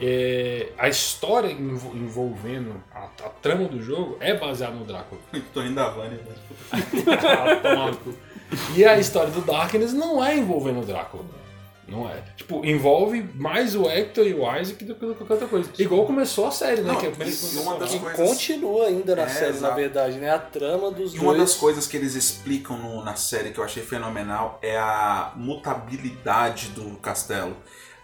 [0.00, 5.20] é, a história envo- envolvendo a, a trama do jogo é baseada no Drácula.
[5.52, 6.20] Tô rindo da Vânia.
[6.24, 6.34] né?
[8.76, 11.24] E a história do Darkness não é envolvendo o Drácula.
[11.88, 12.20] Não é.
[12.36, 15.70] Tipo, envolve mais o Hector e o Isaac do que qualquer outra coisa.
[15.78, 16.92] Igual começou a série, né?
[16.92, 19.74] Não, que é e uma das Que coisas- continua ainda na É, série, na exato.
[19.76, 20.30] verdade, né?
[20.34, 21.38] A trama dos E uma dois.
[21.38, 26.68] das coisas que eles explicam no- na série que eu achei fenomenal é a mutabilidade
[26.70, 27.56] do castelo.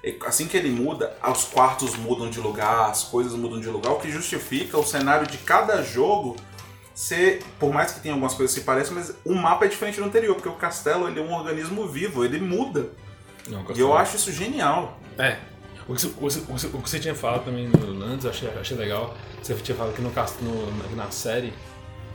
[0.05, 3.93] E Assim que ele muda, os quartos mudam de lugar, as coisas mudam de lugar,
[3.93, 6.37] o que justifica o cenário de cada jogo
[6.95, 9.99] ser, por mais que tenha algumas coisas que se pareçam, mas o mapa é diferente
[9.99, 12.91] do anterior, porque o castelo ele é um organismo vivo, ele muda.
[13.49, 14.99] Não, E eu acho isso genial.
[15.19, 15.37] É.
[15.89, 18.05] O que, você- o você- o que você- o que você tinha falado também no,
[18.05, 19.17] antes, eu achei, achei legal.
[19.43, 21.53] Você tinha falado que no, no- na série.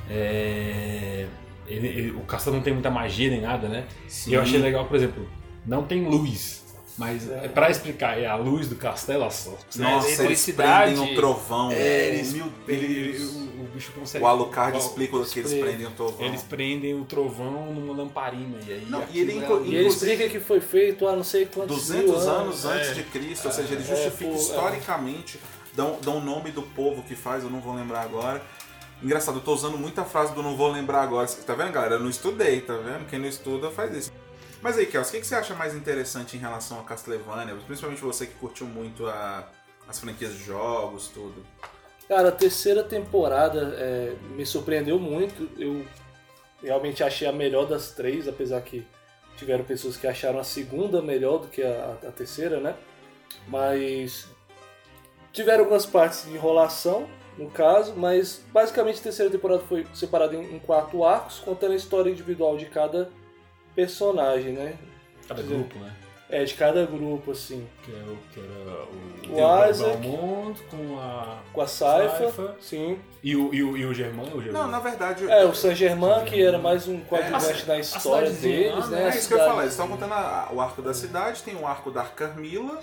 [0.09, 1.27] é,
[1.67, 3.85] ele- ele- o castelo não tem muita magia nem nada, né?
[4.25, 5.27] E eu achei legal, por exemplo,
[5.65, 6.65] não tem luz.
[6.97, 7.47] Mas é.
[7.47, 9.55] pra explicar, é a luz do castelo, a só.
[9.75, 11.71] Nossa, eles prendem um trovão.
[11.71, 13.33] É, eles, Meu ele, ele- Deus.
[13.33, 14.23] o, o bicho consegue.
[14.23, 16.25] O Alucard o- explica o que eles prendem o trovão.
[16.25, 18.57] Eles prendem o trovão numa lamparina.
[18.67, 19.47] E aí Não, e ele é.
[19.65, 22.65] E ele explica que foi feito há não sei quantos 200 mil anos anos.
[22.65, 22.93] antes é.
[22.95, 24.35] de Cristo, ou seja, ele É, justifica é.
[24.35, 25.39] historicamente,
[25.73, 28.41] dão, dão o nome do povo que faz, eu não vou lembrar agora.
[29.03, 31.27] Engraçado, eu tô usando muita frase do não vou lembrar agora.
[31.27, 31.93] Tá vendo, galera?
[31.95, 33.05] Eu não estudei, tá vendo?
[33.07, 34.11] Quem não estuda faz isso.
[34.61, 37.55] Mas aí, Kels, o que, que você acha mais interessante em relação a Castlevania?
[37.65, 39.47] Principalmente você que curtiu muito a-
[39.87, 41.45] as franquias de jogos, tudo.
[42.07, 45.49] Cara, a terceira temporada é, me surpreendeu muito.
[45.57, 45.85] Eu
[46.63, 48.85] realmente achei a melhor das três, apesar que
[49.35, 52.75] tiveram pessoas que acharam a segunda melhor do que a, a terceira, né?
[53.47, 54.27] Mas
[55.31, 60.55] tiveram algumas partes de enrolação, no caso, mas basicamente a terceira temporada foi separada em,
[60.55, 63.11] em quatro arcos, contando a história individual de cada
[63.81, 64.73] personagem, né?
[65.27, 65.93] Cada grupo, né?
[66.29, 67.65] É, de cada grupo, assim.
[67.83, 69.97] Que, é o, que era o, O Isaac.
[69.97, 71.37] Belmont com a.
[71.53, 72.55] Com a Saifa, Saifa.
[72.59, 72.99] sim.
[73.23, 74.23] E o, e o, e o Germán?
[74.33, 74.59] O Germán.
[74.63, 75.29] Não, na verdade.
[75.29, 79.03] É, o Saint-Germain, que era mais um coadjuvante É, na a história deles, lá, né?
[79.03, 81.43] É A isso que eu ia falar, eles estão contando a- o arco da cidade,
[81.43, 82.79] tem o arco da Carmila,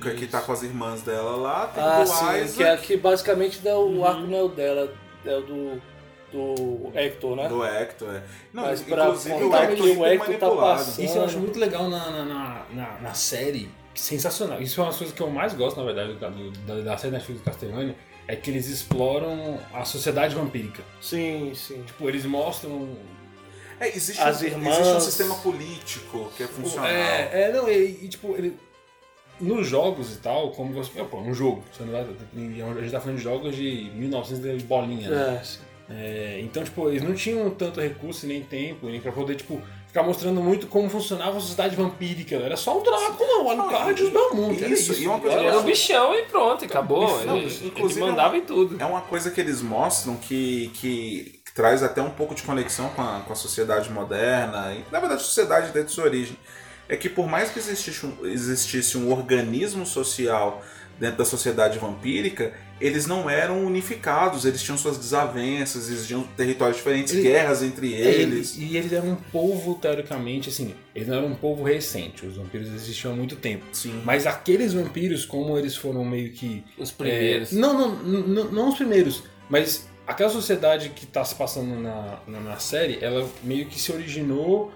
[0.00, 2.62] que, que tá com as irmãs dela lá, tem Ah, o do sim, Isaac, que,
[2.62, 4.04] é, que basicamente dá o Uhum.
[4.06, 4.92] arco não é o dela,
[5.24, 5.82] é o do,
[6.32, 7.48] do Hector, né?
[7.48, 8.14] do Hector.
[8.14, 8.22] É.
[8.52, 10.78] Não, Mas pra inclusive o contar Hector que o Hector tá manipulado.
[10.84, 13.70] passando- Isso eu acho muito legal na, na, na, na- na série.
[13.94, 14.62] Sensacional.
[14.62, 17.12] Isso é uma das coisas que eu mais gosto, na verdade, da, da, da série
[17.12, 17.94] Netflix do Castlevania.
[18.28, 20.82] É que eles exploram a sociedade vampírica.
[21.00, 21.82] Sim, sim.
[21.82, 22.96] Tipo, eles mostram
[23.80, 26.86] É, existe, As um, irmãs- existe um sistema político que é funcional.
[26.88, 28.56] É, é não, e, e, tipo, ele,
[29.40, 31.02] nos jogos e tal, como você.
[31.04, 31.64] Pô, um jogo.
[31.72, 35.38] Você não vai, a gente tá falando de jogos de 1900 de bolinha, né?
[35.40, 35.60] É, sim.
[35.90, 40.04] É, então, tipo, eles não tinham tanto recurso nem tempo, nem pra poder, tipo, ficar
[40.04, 42.36] mostrando muito como funcionava a sociedade vampírica.
[42.36, 44.62] Era só o Drácula, o Alucard e os Belmont.
[44.62, 47.24] era Isso, e uma coisa era o bichão e pronto, acabou.
[47.26, 48.80] Não, ele, inclusive, ele mandava em tudo.
[48.80, 52.88] É uma coisa que eles mostram que, que, que traz até um pouco de conexão
[52.90, 56.36] com a, com a sociedade moderna, e na verdade a sociedade desde sua origem.
[56.88, 60.62] É que por mais que existisse um, existisse um organismo social
[60.98, 67.12] dentro da sociedade vampírica, eles não eram unificados, eles tinham suas desavenças, existiam territórios diferentes,
[67.12, 68.56] Ele- guerras entre É, eles.
[68.56, 72.36] E, e eles eram um povo, teoricamente, assim, eles não eram um povo recente, os
[72.36, 73.64] vampiros existiam há muito tempo.
[73.72, 74.00] Sim.
[74.04, 76.64] Mas aqueles vampiros, como eles foram meio que.
[76.78, 77.52] Os primeiros.
[77.52, 82.18] é, não, não, não, não os primeiros, mas aquela sociedade que está se passando na,
[82.26, 84.72] na, na série, ela meio que se originou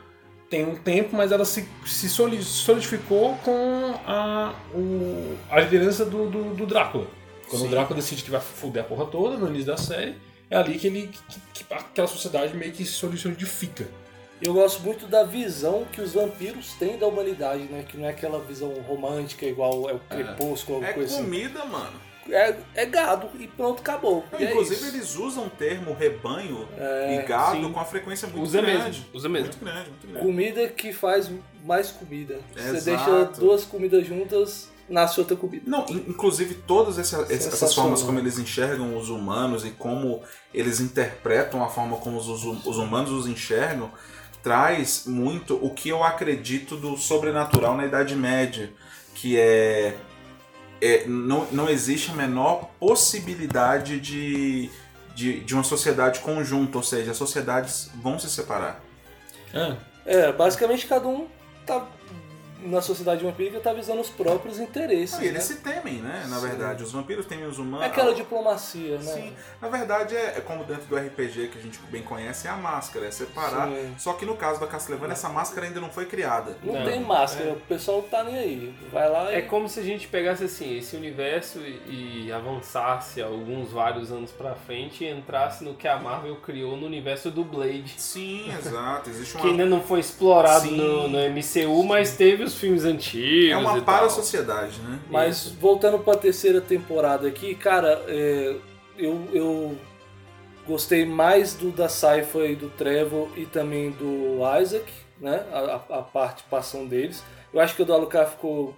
[0.51, 6.29] tem um tempo, mas ela se, se soli- solidificou com a, o, a liderança do,
[6.31, 7.09] do, do Drácula.
[7.49, 7.69] Quando Sim.
[7.69, 10.15] o Drácula decide que vai foder a porra toda no início da série,
[10.51, 11.11] é ali que ele
[11.53, 13.87] que, que aquela sociedade meio que se solidifica.
[14.43, 17.85] Eu gosto muito da visão que os vampiros têm da humanidade, né?
[17.89, 21.25] Que não é aquela visão romântica igual é o crepúsculo, alguma É coisa assim.
[21.25, 22.01] comida, mano.
[22.29, 24.25] É, é gado e pronto, acabou.
[24.33, 24.97] Não, E é inclusive isso.
[24.97, 27.63] eles usam o termo rebanho É, e gado sim.
[27.63, 28.83] com uma frequência muito Usa grande.
[28.85, 29.49] mesmo, usa mesmo.
[29.49, 30.27] Muito grande, muito grande.
[30.27, 31.31] Comida que faz
[31.65, 32.39] mais comida.
[32.57, 35.65] Você deixa duas comidas juntas, nasce outra comida.
[35.67, 40.23] Não, in- inclusive todas essa- essa- essas formas como eles enxergam os humanos e como
[40.53, 43.91] eles interpretam a forma como os, os- os humanos os enxergam
[44.43, 48.71] traz muito o que eu acredito do sobrenatural na Idade Média,
[49.15, 49.97] que é,
[50.83, 54.69] é não, não existe a menor possibilidade de,
[55.15, 58.83] de, de uma sociedade conjunta, ou seja, as sociedades vão se separar.
[59.55, 61.27] Ah, É, basicamente cada um
[61.65, 61.87] tá
[62.65, 65.19] na sociedade vampírica tá visando os próprios interesses.
[65.19, 65.41] E eles né?
[65.41, 66.27] se temem, né?
[66.29, 66.49] Na Sim.
[66.49, 67.87] verdade, os vampiros temem os humanos.
[67.87, 69.13] É aquela diplomacia, né?
[69.13, 72.51] Sim, na verdade é, é como dentro do RPG que a gente bem conhece, é
[72.51, 73.69] a máscara, é separar.
[73.69, 73.95] Sim.
[73.99, 76.57] Só que no caso da Castlevania, essa máscara ainda não foi criada.
[76.63, 78.75] Não, Não, tem máscara, o pessoal tá nem aí.
[78.93, 79.37] Vai lá e.
[79.37, 84.31] É como se a gente pegasse assim esse universo e, e avançasse alguns vários anos
[84.31, 87.95] pra frente e entrasse no que a Marvel criou no universo do Blade.
[87.99, 89.11] Sim, exato.
[89.11, 89.51] Existe Que uma.
[89.51, 90.77] ainda não foi explorado Sim.
[90.77, 93.53] no, no MCU, mas teve os filmes antigos.
[93.53, 94.11] É uma e para tal.
[94.11, 95.01] sociedade, né?
[95.11, 98.57] Mas voltando pra terceira temporada aqui, cara, é,
[98.99, 99.79] eu, eu
[100.67, 105.45] gostei mais do da Cypher e do Trevor e também do Isaac, né?
[105.53, 107.23] A, a, a participação deles.
[107.53, 108.75] Eu acho que o do Alucard ficou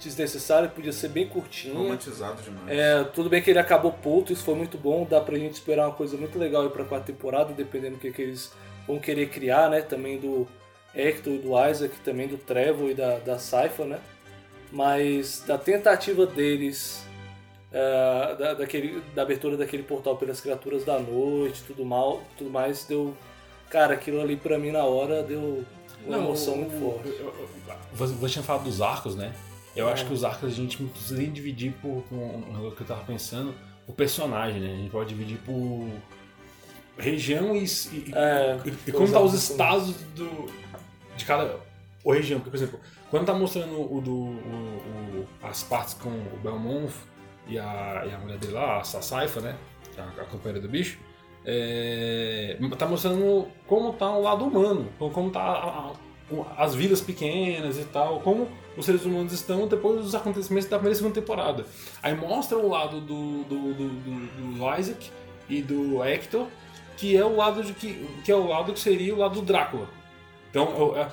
[0.00, 1.74] desnecessário, podia ser bem curtinho.
[1.74, 2.68] Romantizado demais.
[2.68, 5.86] É, tudo bem que ele acabou puto, isso foi muito bom, dá pra gente esperar
[5.86, 8.52] uma coisa muito legal aí pra quarta temporada, dependendo do que, que eles
[8.86, 9.82] vão querer criar, né?
[9.82, 10.48] Também do
[10.94, 13.98] Hector e do Isaac, também do Trevor e da, da Cypher, né?
[14.72, 17.04] mas da tentativa deles,
[17.72, 22.84] é, da, daquele, da abertura daquele portal pelas criaturas da noite, tudo mal, tudo mais,
[22.84, 23.14] deu.
[23.68, 25.64] Cara, aquilo ali pra mim na hora deu
[26.06, 27.08] uma emoção o- muito forte.
[27.08, 27.48] eu- eu-
[27.94, 29.32] Você tinha falado dos arcos, né?
[29.76, 32.02] Eu acho que os arcos a gente não precisa nem dividir por.
[32.08, 33.54] Com um negócio que eu tava pensando.
[33.86, 34.72] O personagem, né?
[34.72, 35.88] A gente pode dividir por
[36.98, 40.50] região e, e, É, e, como tá os estados do,
[41.20, 41.56] de cada
[42.04, 42.40] ou região.
[42.40, 42.80] Porque, por exemplo,
[43.10, 46.92] quando tá mostrando o do, o- o- as partes com o Belmont
[47.46, 49.56] e a, e a mulher dele lá, a Saifa, né?
[49.98, 50.98] A, a companheira do bicho.
[51.44, 55.92] É, tá mostrando como tá o lado humano, como tá a- a-
[56.62, 60.94] as vidas pequenas e tal, como os seres humanos estão depois dos acontecimentos da primeira
[60.94, 61.64] e segunda temporada.
[62.02, 65.10] Aí mostra o lado do, do, do, do- do Isaac
[65.48, 66.46] e do Hector,
[66.96, 69.42] que é o lado de que, que é o lado que seria o lado do
[69.42, 69.88] Drácula.
[70.50, 71.08] Então, eu- é,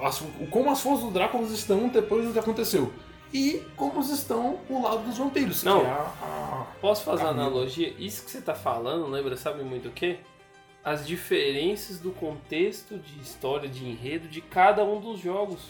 [0.00, 2.92] as- como as forças do Drácula estão depois do que aconteceu.
[3.32, 5.62] E como estão o lado dos vampiros.
[5.62, 5.82] Não.
[5.82, 7.94] É a- a- Posso fazer uma analogia?
[7.98, 10.18] Isso que você tá falando, lembra, sabe muito o quê?
[10.82, 15.60] As diferenças do contexto de história, de enredo de cada um dos jogos.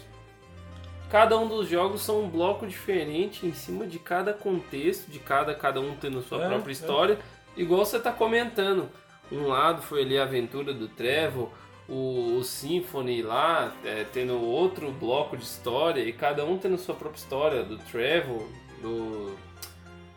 [1.11, 5.55] Cada um dos jogos são um bloco diferente em cima de cada contexto, de cada,
[5.55, 6.73] cada um tendo sua É, própria é.
[6.73, 7.19] história.
[7.57, 8.89] Igual você tá comentando.
[9.33, 11.49] Um lado foi ali a aventura do Trevor,
[11.89, 16.95] o, o Symphony lá, é, tendo outro bloco de história, e cada um tendo sua
[16.95, 18.47] própria história, do Trevor,
[18.83, 19.35] do,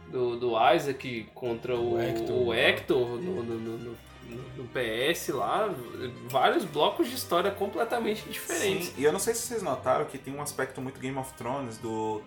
[0.09, 2.35] do, do Isaac contra o, O Hector.
[2.47, 4.11] o Hector no, no, no- no-
[4.55, 5.73] no PS lá,
[6.29, 8.87] vários blocos de história completamente diferentes.
[8.89, 11.33] Sim, e eu não sei se vocês notaram que tem um aspecto muito Game of
[11.33, 12.21] Thrones do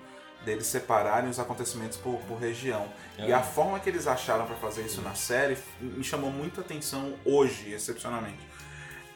[0.44, 2.86] deles separarem os acontecimentos por, por região.
[3.18, 3.32] E É.
[3.32, 7.72] a forma que eles acharam pra fazer isso na série me chamou muita atenção hoje,
[7.72, 8.40] excepcionalmente.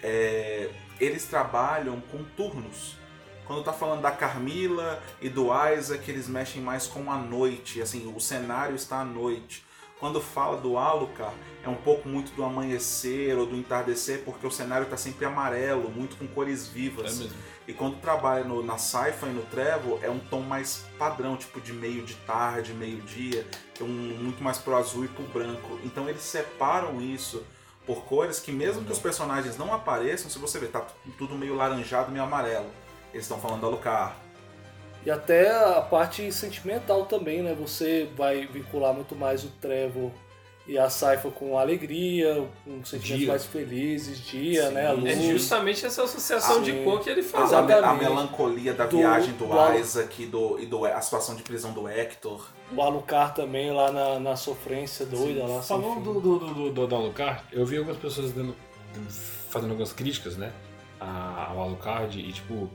[0.02, 2.96] É, eles trabalham com turnos.
[3.46, 8.12] Quando tá falando da Carmila e do Isaac, eles mexem mais com a noite, assim,
[8.14, 9.64] o cenário está à noite.
[9.98, 11.34] Quando fala do Alucard,
[11.64, 15.90] é um pouco muito do amanhecer ou do entardecer, porque o cenário está sempre amarelo,
[15.90, 17.18] muito com cores É vivas.
[17.18, 17.36] mesmo.
[17.66, 21.60] E quando trabalha no- na Sci-Fi e no Trevor, é um tom mais padrão, tipo
[21.60, 23.44] de meio de tarde, meio-dia,
[23.80, 25.80] é um, muito mais pro azul e pro branco.
[25.84, 27.42] Então eles separam isso
[27.88, 31.56] por cores que mesmo que os personagens não apareçam, se você ver, tá tudo meio
[31.56, 32.66] laranjado, meio amarelo.
[33.14, 34.14] Eles estão falando da Lucar.
[35.06, 37.56] E até a parte sentimental também, né?
[37.58, 40.10] Você vai vincular muito mais o Trevor
[40.68, 43.28] e a Saifa com alegria, com sentimentos Dia.
[43.28, 44.74] mais felizes, dia, Sim.
[44.74, 44.86] né?
[44.88, 45.06] A luz.
[45.18, 46.84] É justamente essa associação de sim.
[46.84, 47.58] cor que ele fala.
[47.58, 51.34] a, a melancolia da Do- viagem do, do- Isaac e, do, e do- a situação
[51.34, 52.46] de prisão do Hector.
[52.70, 55.62] O Alucard também lá na, na sofrência doida lá.
[55.62, 58.54] sem Falando do, do, do, do, Alucard, eu vi algumas pessoas dando,
[59.48, 60.52] fazendo algumas críticas, né?
[61.00, 62.68] a- Ao Alucard e, tipo,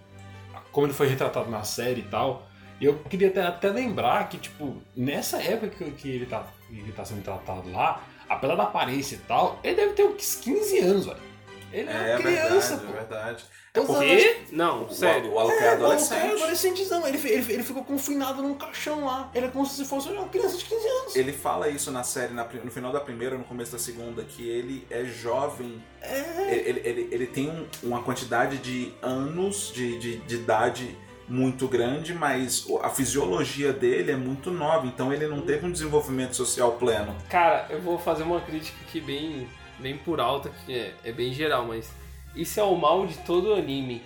[0.72, 2.48] como ele foi retratado na série e tal.
[2.82, 6.82] E eu queria até, até lembrar que, tipo, nessa época que, que ele, tá, que
[6.82, 10.80] ele tá sendo tratado lá, apesar da aparência e tal, ele deve ter uns 15
[10.80, 11.34] anos, velho.
[11.72, 12.92] Ele é, É uma criança, verdade, pô.
[12.92, 13.44] é verdade.
[13.74, 14.38] É O porque- quê?
[14.52, 15.32] Não, sério.
[15.32, 16.20] O, o Alucard é É, o adolescente.
[16.22, 17.08] é adolescentezão.
[17.08, 19.32] Ele, ele, ele ficou confinado num caixão lá.
[19.34, 21.16] Ele é como se fosse uma criança de 15 anos.
[21.16, 24.48] Ele fala isso na série, na no final da primeira, no começo da segunda, que
[24.48, 25.84] ele é jovem.
[26.00, 26.20] É.
[26.52, 30.96] Ele, ele, ele, ele tem um- uma quantidade de anos de, de, de idade
[31.28, 36.36] muito grande, mas a fisiologia dele é muito nova, então ele não teve um desenvolvimento
[36.36, 37.16] social pleno.
[37.30, 39.48] Cara, eu vou fazer uma crítica aqui bem,
[39.80, 41.92] bem por alta, que é, é bem geral, mas
[42.36, 44.02] isso é o mal de todo anime.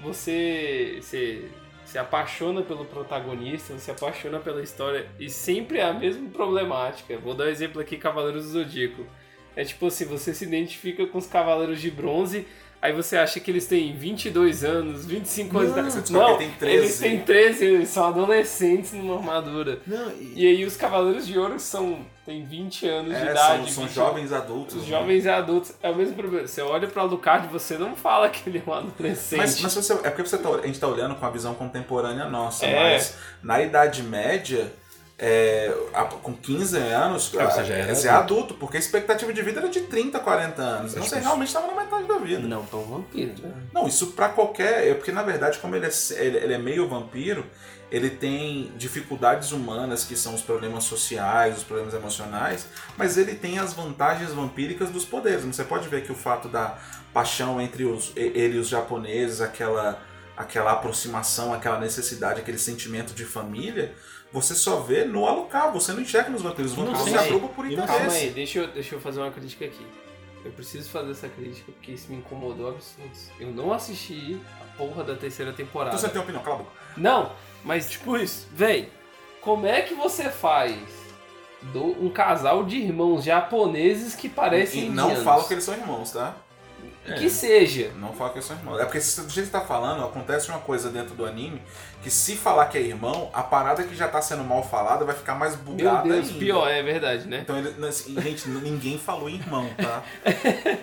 [0.00, 1.48] Você se,
[1.84, 7.18] se apaixona pelo protagonista, você se apaixona pela história e sempre é a mesma problemática.
[7.18, 9.06] Vou dar um exemplo aqui, Cavaleiros do Zodíaco.
[9.56, 12.46] É tipo assim, você se identifica com os Cavaleiros de Bronze,
[12.80, 15.74] aí você acha que eles têm 22 anos, 25 anos.
[15.76, 16.76] Não, de descobre Não, que tem 13.
[16.76, 19.80] eles têm 13, eles são adolescentes numa armadura.
[19.86, 23.64] Não, e, E aí os Cavaleiros de Ouro são têm 20 anos de É, idade.
[23.64, 24.76] são, são 20 jovens adultos.
[24.76, 24.88] Os né?
[24.88, 25.72] jovens e adultos.
[25.82, 26.46] É o mesmo problema.
[26.46, 29.38] Você olha pra Alucard e você não fala que ele é um adolescente.
[29.38, 32.26] Mas, mas você- é porque você tá, a gente tá olhando com a visão contemporânea
[32.26, 32.74] nossa, É.
[32.94, 34.70] mas na Idade Média,
[35.18, 35.74] é,
[36.22, 39.58] com 15 anos, É, você já era você é adulto, porque a expectativa de vida
[39.60, 40.92] era de 30, 40 anos.
[40.92, 42.38] Então você que- realmente estava na metade da vida.
[42.46, 43.52] Não tão vampiro, né?
[43.72, 44.86] Não, isso pra qualquer.
[44.88, 45.90] É porque na verdade, como ele é,
[46.24, 47.44] ele, é meio vampiro,
[47.90, 52.66] ele tem dificuldades humanas, que são os problemas sociais, os problemas emocionais,
[52.96, 55.42] mas ele tem as vantagens vampíricas dos poderes.
[55.44, 56.78] Você pode ver que o fato da
[57.12, 60.00] paixão entre os, ele e os japoneses, aquela,
[60.36, 63.94] aquela aproximação, aquela necessidade, aquele sentimento de família,
[64.32, 66.72] você só vê no Alucard, você não enxerga nos vampiros.
[66.72, 67.98] Os Não vampiros se agrupam por E não- interesse.
[68.04, 69.86] Calma aí, deixa eu, deixa eu fazer uma crítica aqui.
[70.44, 73.10] Eu preciso fazer essa crítica porque isso me incomodou absurdo.
[73.40, 75.96] Eu não assisti a porra da terceira temporada.
[75.96, 76.70] Então você tem opinião, cala a boca.
[76.96, 77.32] Não,
[77.64, 78.46] mas Tipo isso.
[78.52, 78.88] Véi,
[79.40, 80.78] como é que você faz
[81.72, 85.24] do, um casal de irmãos japoneses que parecem E não indianos?
[85.24, 86.36] falo que eles são irmãos, tá?
[87.16, 87.90] Que seja.
[87.96, 88.78] Não fala que eles são irmãos.
[88.80, 91.62] É porque se- do jeito que você tá falando, acontece uma coisa dentro do anime
[92.02, 95.14] que se falar que é irmão, a parada que já tá sendo mal falada vai
[95.14, 96.38] ficar mais Meu bugada Deus, ainda.
[96.38, 97.40] pior, é verdade, né?
[97.42, 100.02] Então, ele, assim, gente, ninguém falou irmão, tá?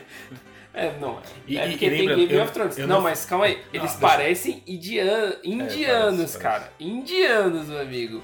[0.77, 1.19] É, não.
[1.47, 2.77] E- é porque e tem lembra, Game eu- of Thrones.
[2.77, 3.63] eu Não, não- mas calma aí.
[3.71, 5.33] Eles deixa- parecem indian...
[5.41, 6.69] indianos, parece, cara.
[6.77, 8.21] Indianos, meu amigo.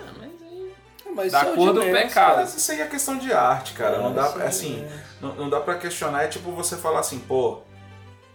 [1.16, 2.36] Mas Da isso é cor do pecado.
[2.38, 4.00] Mas isso aí é questão de arte, cara.
[4.00, 4.86] Não dá, Isso pra- é- assim,
[5.22, 6.24] não, não dá pra questionar.
[6.24, 7.62] É tipo você falar assim, pô,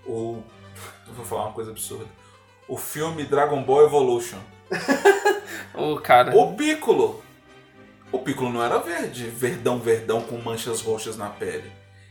[0.07, 0.43] o.
[1.07, 2.07] Eu vou falar uma coisa absurda.
[2.69, 4.39] O filme Dragon Ball Evolution.
[5.75, 6.37] Ô, cara.
[6.37, 7.23] O Piccolo.
[8.11, 11.71] O Piccolo não era verde, verdão, verdão, com manchas roxas na pele.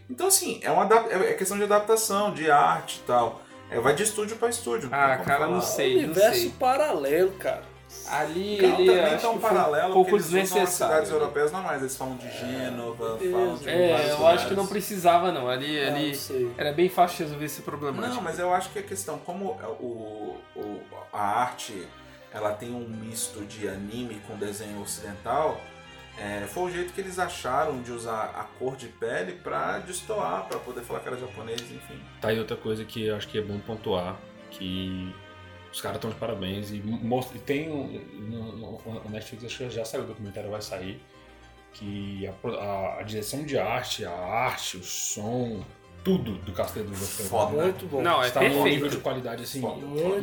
[0.10, 3.42] Então, assim, é, uma, é questão de adaptação, de arte e tal.
[3.70, 4.90] É, vai de estúdio pra estúdio.
[4.92, 5.48] Ah, cara, falar.
[5.48, 6.50] não sei, não Universo sei.
[6.60, 7.64] paralelo, cara.
[8.08, 10.68] Ali Não, ele também acho tem um paralelo, um pouco usam as desnecessário.
[10.68, 11.16] cidades né?
[11.16, 11.82] europeias normais.
[11.82, 14.40] Eles falam de Gênova, Meu falam de É, eu lugares.
[14.42, 15.50] acho que não precisava não.
[15.50, 18.00] Ali, Ah, ali não era bem fácil de resolver esse problema.
[18.08, 20.80] Não, mas eu acho que a questão, como é o, o-
[21.12, 21.88] a arte
[22.32, 25.60] ela tem um misto de anime com desenho ocidental,
[26.18, 30.46] é, foi o jeito que eles acharam de usar a cor de pele pra destoar,
[30.48, 32.00] pra poder falar que era japonês, enfim.
[32.22, 34.18] Tá aí outra coisa que eu acho que é bom pontuar,
[34.52, 35.16] que
[35.76, 39.58] os caras estão de parabéns e, mostra, e tem um, no, no- no Netflix, acho
[39.58, 41.02] que já saiu o documentário, vai sair,
[41.74, 45.64] que a, a- a direção de arte, a arte, o som,
[46.04, 47.62] tudo do Castelo do Castlevania Foda.
[47.64, 48.02] Muito bom.
[48.02, 49.02] Não, é está num nível de perfeito.
[49.02, 49.62] qualidade assim.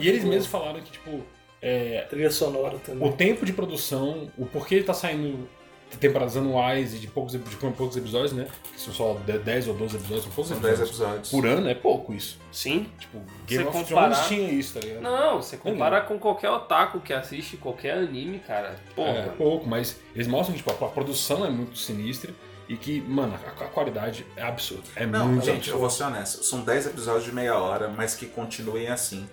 [0.01, 0.31] E eles bom.
[0.31, 1.23] mesmos falaram que, tipo,
[1.61, 3.13] é, Trilha sonora o também.
[3.13, 5.47] tempo de produção, o porquê ele tá saindo
[5.97, 8.47] temporadas anuais e de poucos, de poucos episódios, né?
[8.75, 11.01] Que são só de- 10 ou 12 episódios, são poucos São 10 episódios.
[11.01, 11.31] episódios.
[11.31, 12.39] Por ano é pouco isso.
[12.51, 12.87] Sim.
[12.99, 15.03] Tipo, Game Você of comparar- Thrones tinha isso, tá ligado?
[15.03, 18.77] Não, você compara com qualquer otaku que assiste qualquer anime, cara.
[18.95, 19.09] Porra.
[19.11, 22.33] É, pouco, mas eles mostram que tipo, a, produção é muito sinistra
[22.69, 24.85] e que, mano, a, a qualidade é absurda.
[24.97, 25.79] É Não, muito gente, eu absurda.
[25.79, 26.45] vou ser honesto.
[26.45, 29.29] São 10 episódios de meia hora, mas que continuem assim.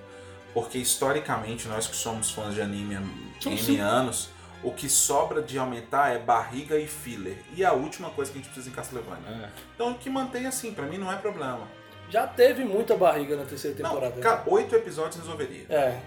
[0.53, 3.01] Porque historicamente, nós que somos fãs de anime há
[3.49, 3.79] N sim.
[3.79, 4.29] anos,
[4.63, 7.37] o que sobra de aumentar é barriga e filler.
[7.55, 9.29] E a última coisa que a gente precisa em Castlevania.
[9.45, 9.49] É.
[9.75, 11.67] Então que mantenha assim, pra mim não é problema.
[12.09, 14.15] Já teve muita barriga na terceira Não, temporada.
[14.15, 14.21] né?
[14.21, 15.65] cara, oito episódios resolveria.
[15.69, 15.99] É.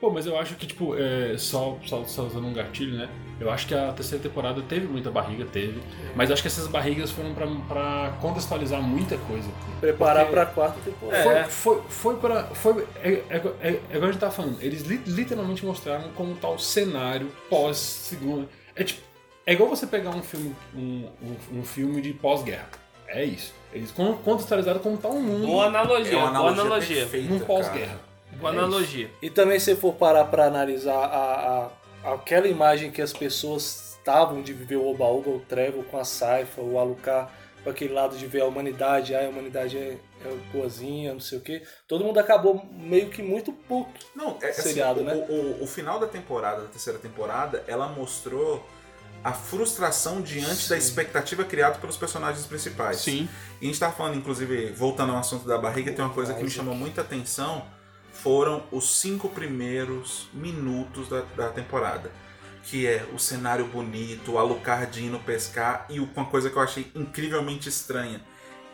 [0.00, 3.08] Pô, mas eu acho que, tipo, é, só, só, só usando um gatilho, né?
[3.40, 5.80] Eu acho que a terceira temporada teve muita barriga, teve.
[6.14, 9.48] Mas eu acho que essas barrigas foram pra, pra contextualizar muita coisa.
[9.80, 11.22] Preparar Porque- pra quarta temporada.
[11.40, 11.44] É.
[11.44, 12.44] Foi, foi, foi pra.
[12.44, 16.34] Foi, é, é, é, é igual a gente tá falando, eles li- literalmente mostraram como
[16.36, 18.48] tá o cenário pós-segunda.
[18.76, 19.02] É tipo.
[19.46, 22.68] É igual você pegar um filme, um, um, um filme de pós-guerra.
[23.06, 23.54] É isso.
[23.72, 26.96] Eles con- contextualizaram como tá o mundo Boa analogia, É uma boa analogia, analogia.
[26.98, 27.98] perfeita, num pós-guerra.
[28.38, 28.64] Boa É isso.
[28.64, 29.10] analogia.
[29.22, 31.70] E também se for parar pra analisar a,
[32.04, 36.04] a- aquela imagem que as pessoas estavam de viver o Oba-Oba, o Trevor com a
[36.04, 37.30] Saifa, o Alucard
[37.64, 41.38] com aquele lado de ver a humanidade, ah, a humanidade é, é boazinha, não sei
[41.38, 41.60] o que.
[41.88, 44.06] Todo mundo acabou meio que muito puto.
[44.14, 45.12] Não, é assim, Seriado, o, né?
[45.14, 48.64] o, o- o final da temporada, da terceira temporada, ela mostrou
[49.24, 50.78] a frustração diante da Sim.
[50.78, 52.98] expectativa criada pelos personagens principais.
[52.98, 53.28] Sim.
[53.60, 56.42] E a gente tá falando, inclusive, voltando ao assunto da barriga, tem uma coisa que
[56.44, 57.66] me chamou muita atenção,
[58.22, 62.10] foram os cinco primeiros minutos da, da temporada.
[62.64, 66.90] Que é o cenário bonito, o Alucard indo pescar e uma coisa que eu achei
[66.94, 68.20] incrivelmente estranha.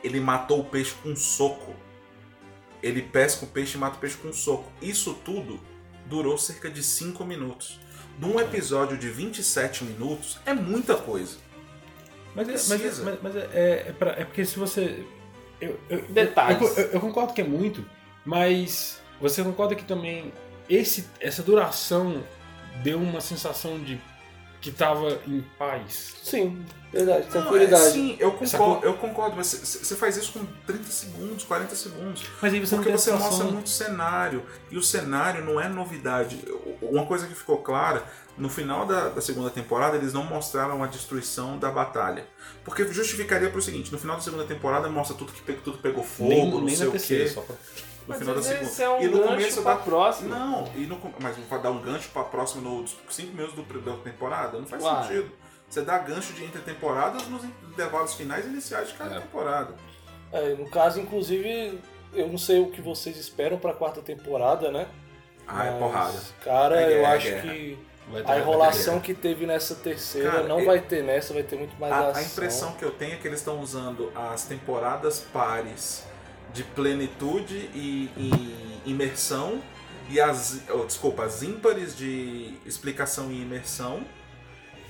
[0.03, 1.75] Ele matou o peixe com um soco.
[2.83, 4.71] Ele pesca o peixe e mata o peixe com um soco.
[4.83, 5.61] Isso tudo
[6.07, 7.79] durou cerca de 5 minutos.
[8.19, 11.39] Num episódio de 27 minutos, é muita coisa.
[12.35, 15.05] Mas, é, mas, é, mas, mas é, é, é pra- é porque se você.
[15.61, 16.77] Eu, eu, Detalhes.
[16.77, 17.85] Eu, eu- eu concordo que é muito,
[18.25, 20.33] mas você concorda que também
[20.69, 22.23] esse, essa duração
[22.83, 24.01] deu uma sensação de
[24.61, 26.15] que tava em paz.
[26.23, 27.85] Sim, verdade, Não, tranquilidade.
[27.85, 32.23] é, sim, eu concordo, eu concordo, mas você faz isso com 30 segundos, 40 segundos.
[32.41, 33.53] Mas aí você Porque você a mostra sensação.
[33.53, 34.43] muito cenário.
[34.71, 36.43] E o cenário não é novidade.
[36.81, 38.05] Uma coisa que ficou clara,
[38.39, 42.27] no final da, da segunda temporada, eles não mostraram a destruição da batalha.
[42.65, 46.31] Porque justificaria pro seguinte, no final da segunda temporada mostra tudo que, tudo pegou fogo,
[46.31, 47.29] nem, não nem sei o quê.
[47.29, 47.55] só pra...
[48.07, 48.83] No Mas final da segunda.
[48.83, 50.37] é um e no gancho começo pra da próxima.
[50.39, 53.97] Não, e no, mas vai dar um gancho pra próxima nos 5 minutos do, da
[53.97, 54.59] temporada?
[54.59, 55.03] Não faz Uai.
[55.05, 55.33] sentido.
[55.71, 59.21] Você dá gancho de entre temporadas nos intervalos finais e iniciais de cada É.
[59.21, 59.75] temporada.
[60.33, 61.81] É, no caso, inclusive,
[62.13, 64.87] eu não sei o que vocês esperam pra quarta temporada, né?
[65.47, 66.19] Ah, é Mas, porrada.
[66.45, 67.79] Cara, É guerra, eu é acho que
[68.13, 71.75] ter- a enrolação que teve nessa terceira Cara, não vai ter nessa, vai ter muito
[71.81, 72.15] mais A, ação.
[72.15, 76.05] a impressão que eu tenho é que eles estão usando as temporadas pares
[76.55, 79.61] de plenitude e, e imersão
[80.09, 84.05] E as, oh, desculpa, as ímpares de explicação e imersão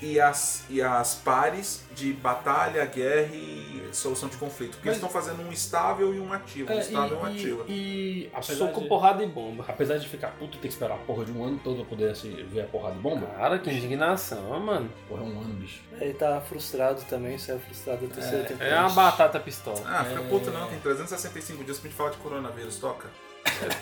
[0.02, 4.72] e as, e as pares de batalha, guerra e solução de conflito.
[4.72, 6.72] Porque Mas- eles estão fazendo um estável e um ativo.
[6.72, 7.64] Um É, estável e um e, ativo.
[7.68, 9.64] e, e apesar, Soco, de, porrada e bomba.
[9.68, 12.10] apesar de ficar puto ter que esperar a porra de um ano todo pra poder
[12.10, 14.90] assim, ver a porrada de bomba, Cara, que indignação, mano.
[15.08, 15.80] porra, é um ano, bicho.
[16.00, 18.74] Ele tá frustrado também, saiu frustrado da terceira É, temporada.
[18.74, 19.80] É uma batata pistola.
[19.86, 20.28] Ah, fica É.
[20.28, 23.08] puto não, tem 365 dias pra gente falar de coronavírus, toca.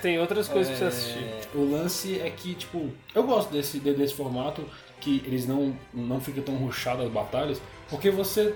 [0.03, 1.25] Tem outras coisas pra você assistir.
[1.25, 4.63] É, O lance é que, tipo, eu gosto desse, de- desse formato
[5.03, 8.55] que eles não, não ficam tão ruxados as batalhas, porque você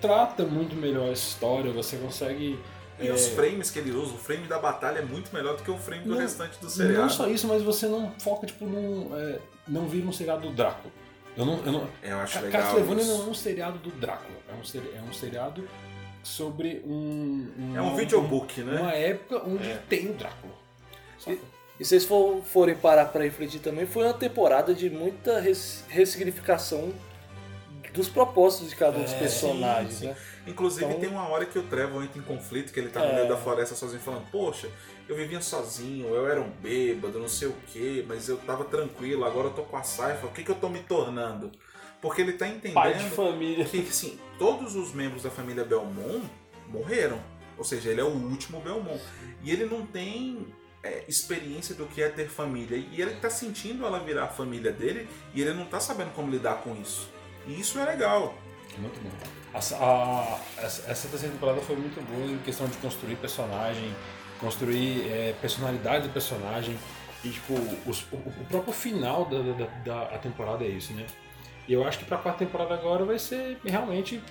[0.00, 2.58] trata muito melhor a história, você consegue.
[3.00, 5.62] E é, os frames que ele usa, o frame da batalha é muito melhor do
[5.62, 7.02] que o frame do Não- restante do seriado.
[7.02, 9.10] Não só isso, mas você não foca, tipo, num.
[9.16, 9.38] é,
[9.68, 10.92] não vira um seriado do Drácula.
[11.36, 11.58] Eu não.
[11.64, 12.62] Eu não Eu acho legal.
[12.62, 13.18] Castlevania isso.
[13.18, 15.68] não é um seriado do Drácula, é um, seri- é um seriado
[16.24, 17.48] sobre um.
[17.76, 18.80] É um videobook, né?
[18.80, 19.82] Uma época onde É.
[19.88, 20.54] tem o Drácula.
[21.18, 21.38] saca?
[21.78, 25.84] E se vocês for- forem parar pra refletir também, foi uma temporada de muita res-
[25.88, 26.92] ressignificação
[27.94, 30.06] dos propósitos de cada um dos É, personagens, sim, sim.
[30.08, 30.16] né?
[30.46, 33.06] Inclusive Então- tem uma hora que o Trevor entra em conflito, que ele tá no
[33.06, 33.14] É.
[33.16, 34.68] meio da floresta sozinho falando, poxa,
[35.08, 39.24] eu vivia sozinho, eu era um bêbado, não sei o que, mas eu tava tranquilo,
[39.24, 41.50] agora eu tô com a Saifa, o que, que eu tô me tornando?
[42.00, 42.74] Porque ele tá entendendo
[43.70, 46.24] que assim, todos os membros da família Belmont
[46.68, 47.18] morreram.
[47.56, 49.02] Ou seja, ele é o último Belmont.
[49.42, 50.46] E ele não tem
[50.88, 52.76] é, experiência do que é ter família.
[52.92, 56.30] E ele tá sentindo ela virar a família dele e ele não tá sabendo como
[56.30, 57.08] lidar com isso.
[57.46, 58.34] E isso é legal.
[58.78, 59.10] Muito bom.
[59.54, 63.94] Essa, a- essa, terceira temporada foi muito boa em questão de construir personagem,
[64.38, 66.78] construir é, personalidade do personagem.
[67.24, 67.54] E, tipo,
[67.86, 71.04] os- o, o próprio final da, da, da- da temporada é isso, né?
[71.66, 74.22] E eu acho que pra quarta temporada agora vai ser realmente.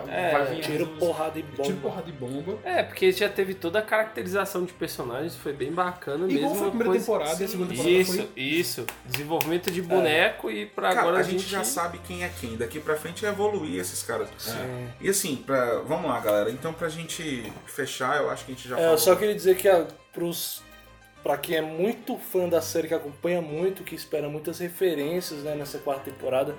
[0.00, 1.62] Vai, É, vai vir Tiro, porrada e bomba.
[1.62, 2.58] Tiro, porrada e bomba.
[2.64, 6.54] É, porque já teve toda a caracterização de personagens, foi bem bacana Igual mesmo.
[6.56, 8.28] foi a primeira coisa- temporada e a segunda temporada Isso, foi.
[8.36, 8.86] isso.
[9.06, 12.56] Desenvolvimento de boneco e pra Cara, agora a gente já sabe quem é quem.
[12.56, 14.28] Daqui pra frente é evoluir esses caras.
[14.38, 14.88] Sim.
[15.00, 16.50] E assim, pra, vamos lá, galera.
[16.50, 18.92] Então, pra gente fechar, eu acho que a gente já É, falou.
[18.94, 20.62] eu só queria dizer que a, pros,
[21.22, 25.54] pra quem é muito fã da série, que acompanha muito, que espera muitas referências né,
[25.54, 26.54] nessa quarta temporada,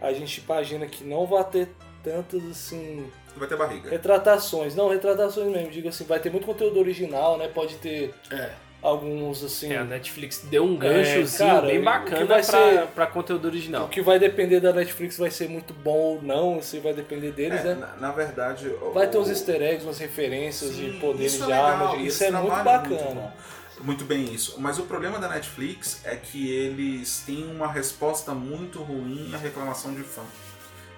[0.00, 1.68] a gente imagina que não vai ter
[2.02, 3.90] tantas assim Vai ter barriga.
[3.90, 7.48] retratações, não retratações mesmo, digo assim, vai ter muito conteúdo original, né?
[7.48, 8.50] Pode ter É.
[8.82, 9.72] alguns assim.
[9.72, 13.06] É, a Netflix deu um ganchozinho cara, bem o que bacana vai pra, ser- pra
[13.06, 13.88] conteúdo O original.
[13.88, 17.60] que vai depender da Netflix vai ser muito bom ou não, isso vai depender deles,
[17.60, 17.74] É, né?
[17.74, 18.68] na, na verdade.
[18.68, 21.52] o- Vai ter uns o- easter eggs, umas referências Sim, de poderes isso é de
[21.52, 22.96] legal, armas, esse isso é muito bacana.
[23.14, 23.32] bom.
[23.80, 24.56] Muito bem isso.
[24.60, 29.94] Mas o problema da Netflix é que eles têm uma resposta muito ruim à reclamação
[29.94, 30.22] de fã.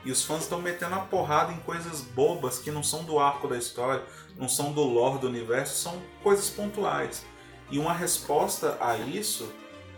[0.05, 3.47] E os fãs estão metendo a porrada em coisas bobas que não são do arco
[3.47, 4.03] da história,
[4.37, 7.25] não são do lore do universo, são coisas pontuais.
[7.71, 9.53] E uma resposta a isso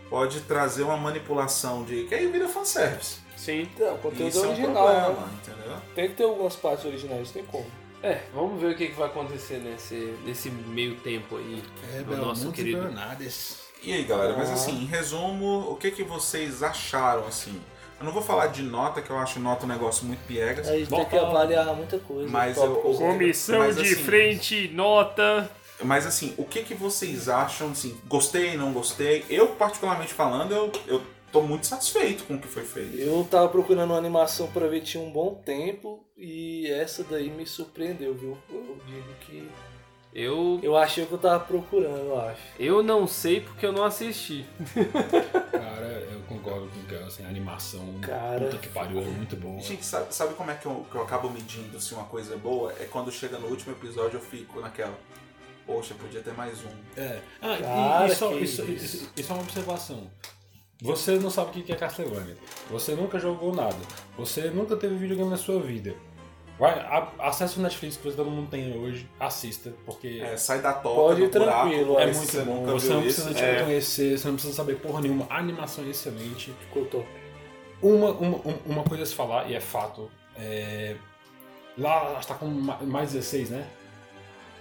[0.09, 3.17] pode trazer uma manipulação de que aí vira fanservice.
[3.37, 3.61] Sim.
[3.73, 5.37] Então, E conteúdo isso é um original, problema, né?
[5.41, 5.77] entendeu?
[5.95, 7.65] Tem que ter algumas partes originais, tem como.
[8.03, 9.95] É, vamos ver o que, que vai acontecer nesse,
[10.25, 11.63] nesse meio tempo aí.
[11.95, 12.81] É, do nosso querido.
[12.81, 13.59] Bernardes.
[13.81, 14.53] E aí, galera, mas Ah.
[14.53, 17.59] assim, em resumo, o que, que vocês acharam, assim?
[17.99, 20.77] Eu não vou falar de nota, que eu acho nota um negócio muito piegas, A
[20.77, 22.29] gente Bom, tem que avaliar muita coisa.
[22.29, 22.81] Mas eu- né?
[23.13, 25.49] Comissão Mas, de assim, frente, nota.
[25.81, 29.23] mas assim, o que, que vocês acham, assim, gostei, não gostei?
[29.29, 32.95] Eu, particularmente falando, eu, eu tô muito satisfeito com o que foi feito.
[32.97, 37.45] Eu tava procurando uma animação pra ver tinha um bom tempo e essa daí me
[37.45, 38.37] surpreendeu, viu?
[38.49, 39.49] Eu digo que.
[40.15, 42.39] Eu, Eu achei o que eu tava procurando, eu acho.
[42.59, 44.45] eu não sei porque eu não assisti.
[45.51, 48.41] Cara, eu concordo com o Kel, assim, a animação, Cara.
[48.45, 49.59] puta que pariu, é muito boa.
[49.59, 52.37] Gente, sabe, sabe como é que eu, que eu acabo medindo se uma coisa é
[52.37, 52.71] boa?
[52.79, 54.93] É quando chega no último episódio eu fico naquela.
[55.65, 56.99] Poxa, podia ter mais um.
[57.01, 57.19] É.
[57.41, 58.85] Ah, e- Cara, e, só, que isso, isso.
[58.97, 60.09] isso- isso é uma observação.
[60.81, 62.35] Você não sabe o que é Castlevania.
[62.69, 63.77] Você nunca jogou nada.
[64.17, 65.95] Você nunca teve videogame na sua vida.
[66.63, 70.71] Vai, a, acesse o Netflix que todo mundo tem hoje, assista, porque É, sai da
[70.73, 72.55] toca Pode do ir tranquilo, buraco, é muito você bom.
[72.55, 73.21] nunca Você viu não isso.
[73.23, 73.63] precisa te É.
[73.63, 75.25] conhecer, você não precisa saber porra nenhuma.
[75.29, 76.53] A animação é excelente.
[76.61, 77.05] Ficou top.
[77.81, 80.95] Uma, uma, um- uma coisa a se falar, e é fato, é...
[81.77, 83.65] lá está com ma- mais 16, né?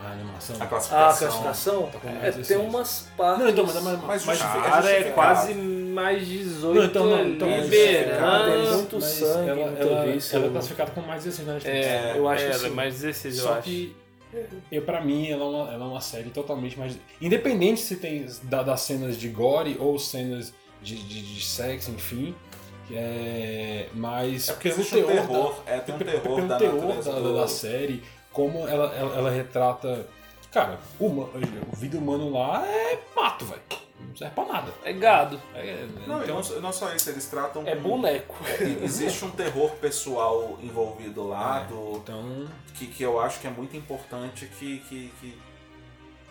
[0.00, 0.56] A animação.
[0.58, 1.28] A Ah, a classificação.
[1.28, 1.90] classificação?
[1.92, 2.68] Tá com É, mais tem 16.
[2.68, 3.38] umas partes.
[3.44, 5.54] Não, então, mas, mas, Mas mas, justifica- Cara, é quase
[5.92, 8.50] mais 18 Não, então, não, então, mas- liberando.
[8.62, 10.38] Tem muito mas sangue, ela, muita ela, víscera.
[10.38, 11.86] ela é classificada com mais 16 na Netflix.
[11.86, 12.74] É, Eu acho é, que ela é sim.
[12.74, 13.62] mais 16, eu Só acho.
[13.62, 13.96] que,
[14.70, 16.98] eu, pra mim, ela é, uma, ela é uma série totalmente mais.
[17.20, 22.34] Independente se tem da- das cenas de gore ou cenas de, de, de sexo, enfim.
[22.90, 26.48] É, mas É porque pelo existe um teor terror, da- é, tem um terror pelo
[26.48, 30.06] da da, do- da série, como ela, ela, ela retrata.
[30.50, 31.30] Cara, o, o
[31.76, 33.62] vida humano lá é mato, velho.
[34.12, 34.72] Não serve pra nada.
[34.84, 35.40] É gado.
[35.54, 37.62] É, Não, e então, não, não só isso, eles tratam.
[37.66, 38.36] É com- boneco.
[38.60, 41.64] E- Existe um terror pessoal envolvido lá, É.
[41.72, 45.38] do, então que, que eu acho que é muito importante que, que, que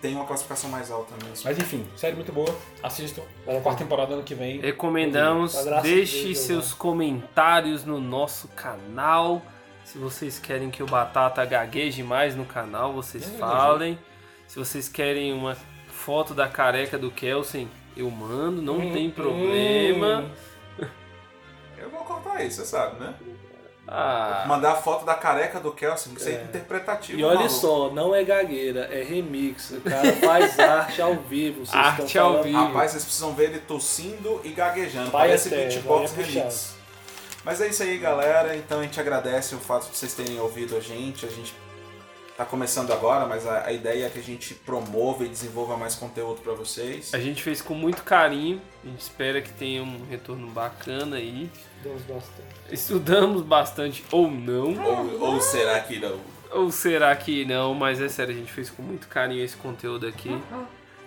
[0.01, 1.43] tenha uma classificação mais alta mesmo.
[1.45, 2.53] Mas enfim, série muito boa.
[2.81, 3.21] Assistam.
[3.45, 4.59] Vale a Quarta temporada ano que vem.
[4.59, 5.53] Recomendamos.
[5.53, 9.41] De Deixe Deus, seus comentários no nosso canal.
[9.85, 13.99] Se vocês querem que o Batata gagueje mais no canal, vocês Eu falem.
[14.47, 15.55] Se vocês querem uma
[16.05, 20.21] foto da careca do Kelsen, eu mando, não Hum, tem problema.
[20.79, 20.85] hum.
[21.77, 23.13] Eu vou contar isso, você sabe, né?
[23.87, 26.43] Ah, Mandar a foto da careca do Kelsen, isso é É.
[26.43, 27.19] interpretativo.
[27.19, 27.53] E olha maluco.
[27.53, 29.71] só, não é gagueira, é remix.
[29.71, 31.65] O cara faz arte ao vivo.
[31.65, 32.57] Vocês Arte estão ao vivo.
[32.57, 35.11] Rapaz, vocês precisam ver ele tossindo e gaguejando.
[35.11, 36.75] Vai Parece até, beatbox remix.
[37.43, 38.55] Mas é isso aí, galera.
[38.55, 41.25] Então a gente agradece o fato de vocês terem ouvido a gente.
[41.25, 41.53] A gente
[42.41, 45.95] tá começando agora, mas a, a ideia é que a gente promova e desenvolva mais
[45.95, 47.13] conteúdo para vocês.
[47.13, 48.59] a gente fez com muito carinho.
[48.83, 51.49] A gente espera que tenha um retorno bacana aí.
[51.83, 52.55] Deus bastante.
[52.71, 54.75] Estudamos bastante ou não.
[54.83, 56.19] Ou, ou será que não?
[56.51, 57.75] Ou será que não?
[57.75, 60.35] Mas é sério, a gente fez com muito carinho esse conteúdo aqui.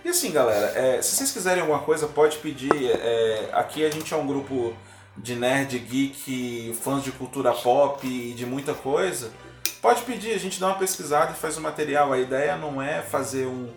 [0.04, 2.70] E assim, galera, é, se vocês quiserem alguma coisa, pode pedir.
[2.72, 4.74] é, aqui a gente é um grupo
[5.16, 9.32] de nerd, geek, fãs de cultura pop e de muita coisa.
[9.80, 12.12] Pode pedir, a gente dá uma pesquisada e faz o material.
[12.12, 13.70] A ideia não é fazer um,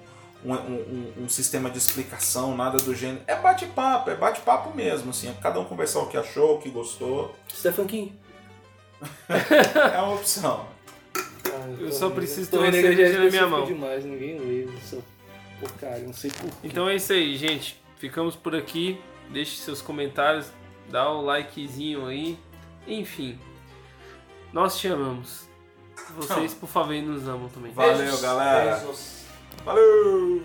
[0.46, 3.22] um, um- um sistema de explicação, nada do gênero.
[3.28, 5.28] É bate-papo, é bate-papo mesmo, assim.
[5.30, 7.36] é Cada um conversar o que achou, o que gostou.
[7.54, 8.14] Stephen King.
[9.30, 10.66] É uma opção.
[11.16, 13.66] Ah, Eu tô só preciso Tô ter uma cerveja já na minha mão.
[13.66, 14.98] demais, ninguém lê essa
[15.60, 16.56] porcaria, não sei por quê.
[16.64, 17.82] Então é isso aí, gente.
[17.98, 19.00] Ficamos por aqui.
[19.30, 20.48] Deixe seus comentários,
[20.90, 22.38] dá o likezinho aí.
[22.88, 23.38] Enfim,
[24.54, 25.47] nós te amamos.
[26.16, 27.72] Vocês, por favor, nos amam também.
[27.72, 28.78] Valeu, galera.
[28.78, 29.24] Beijos.
[29.66, 30.42] Valeu!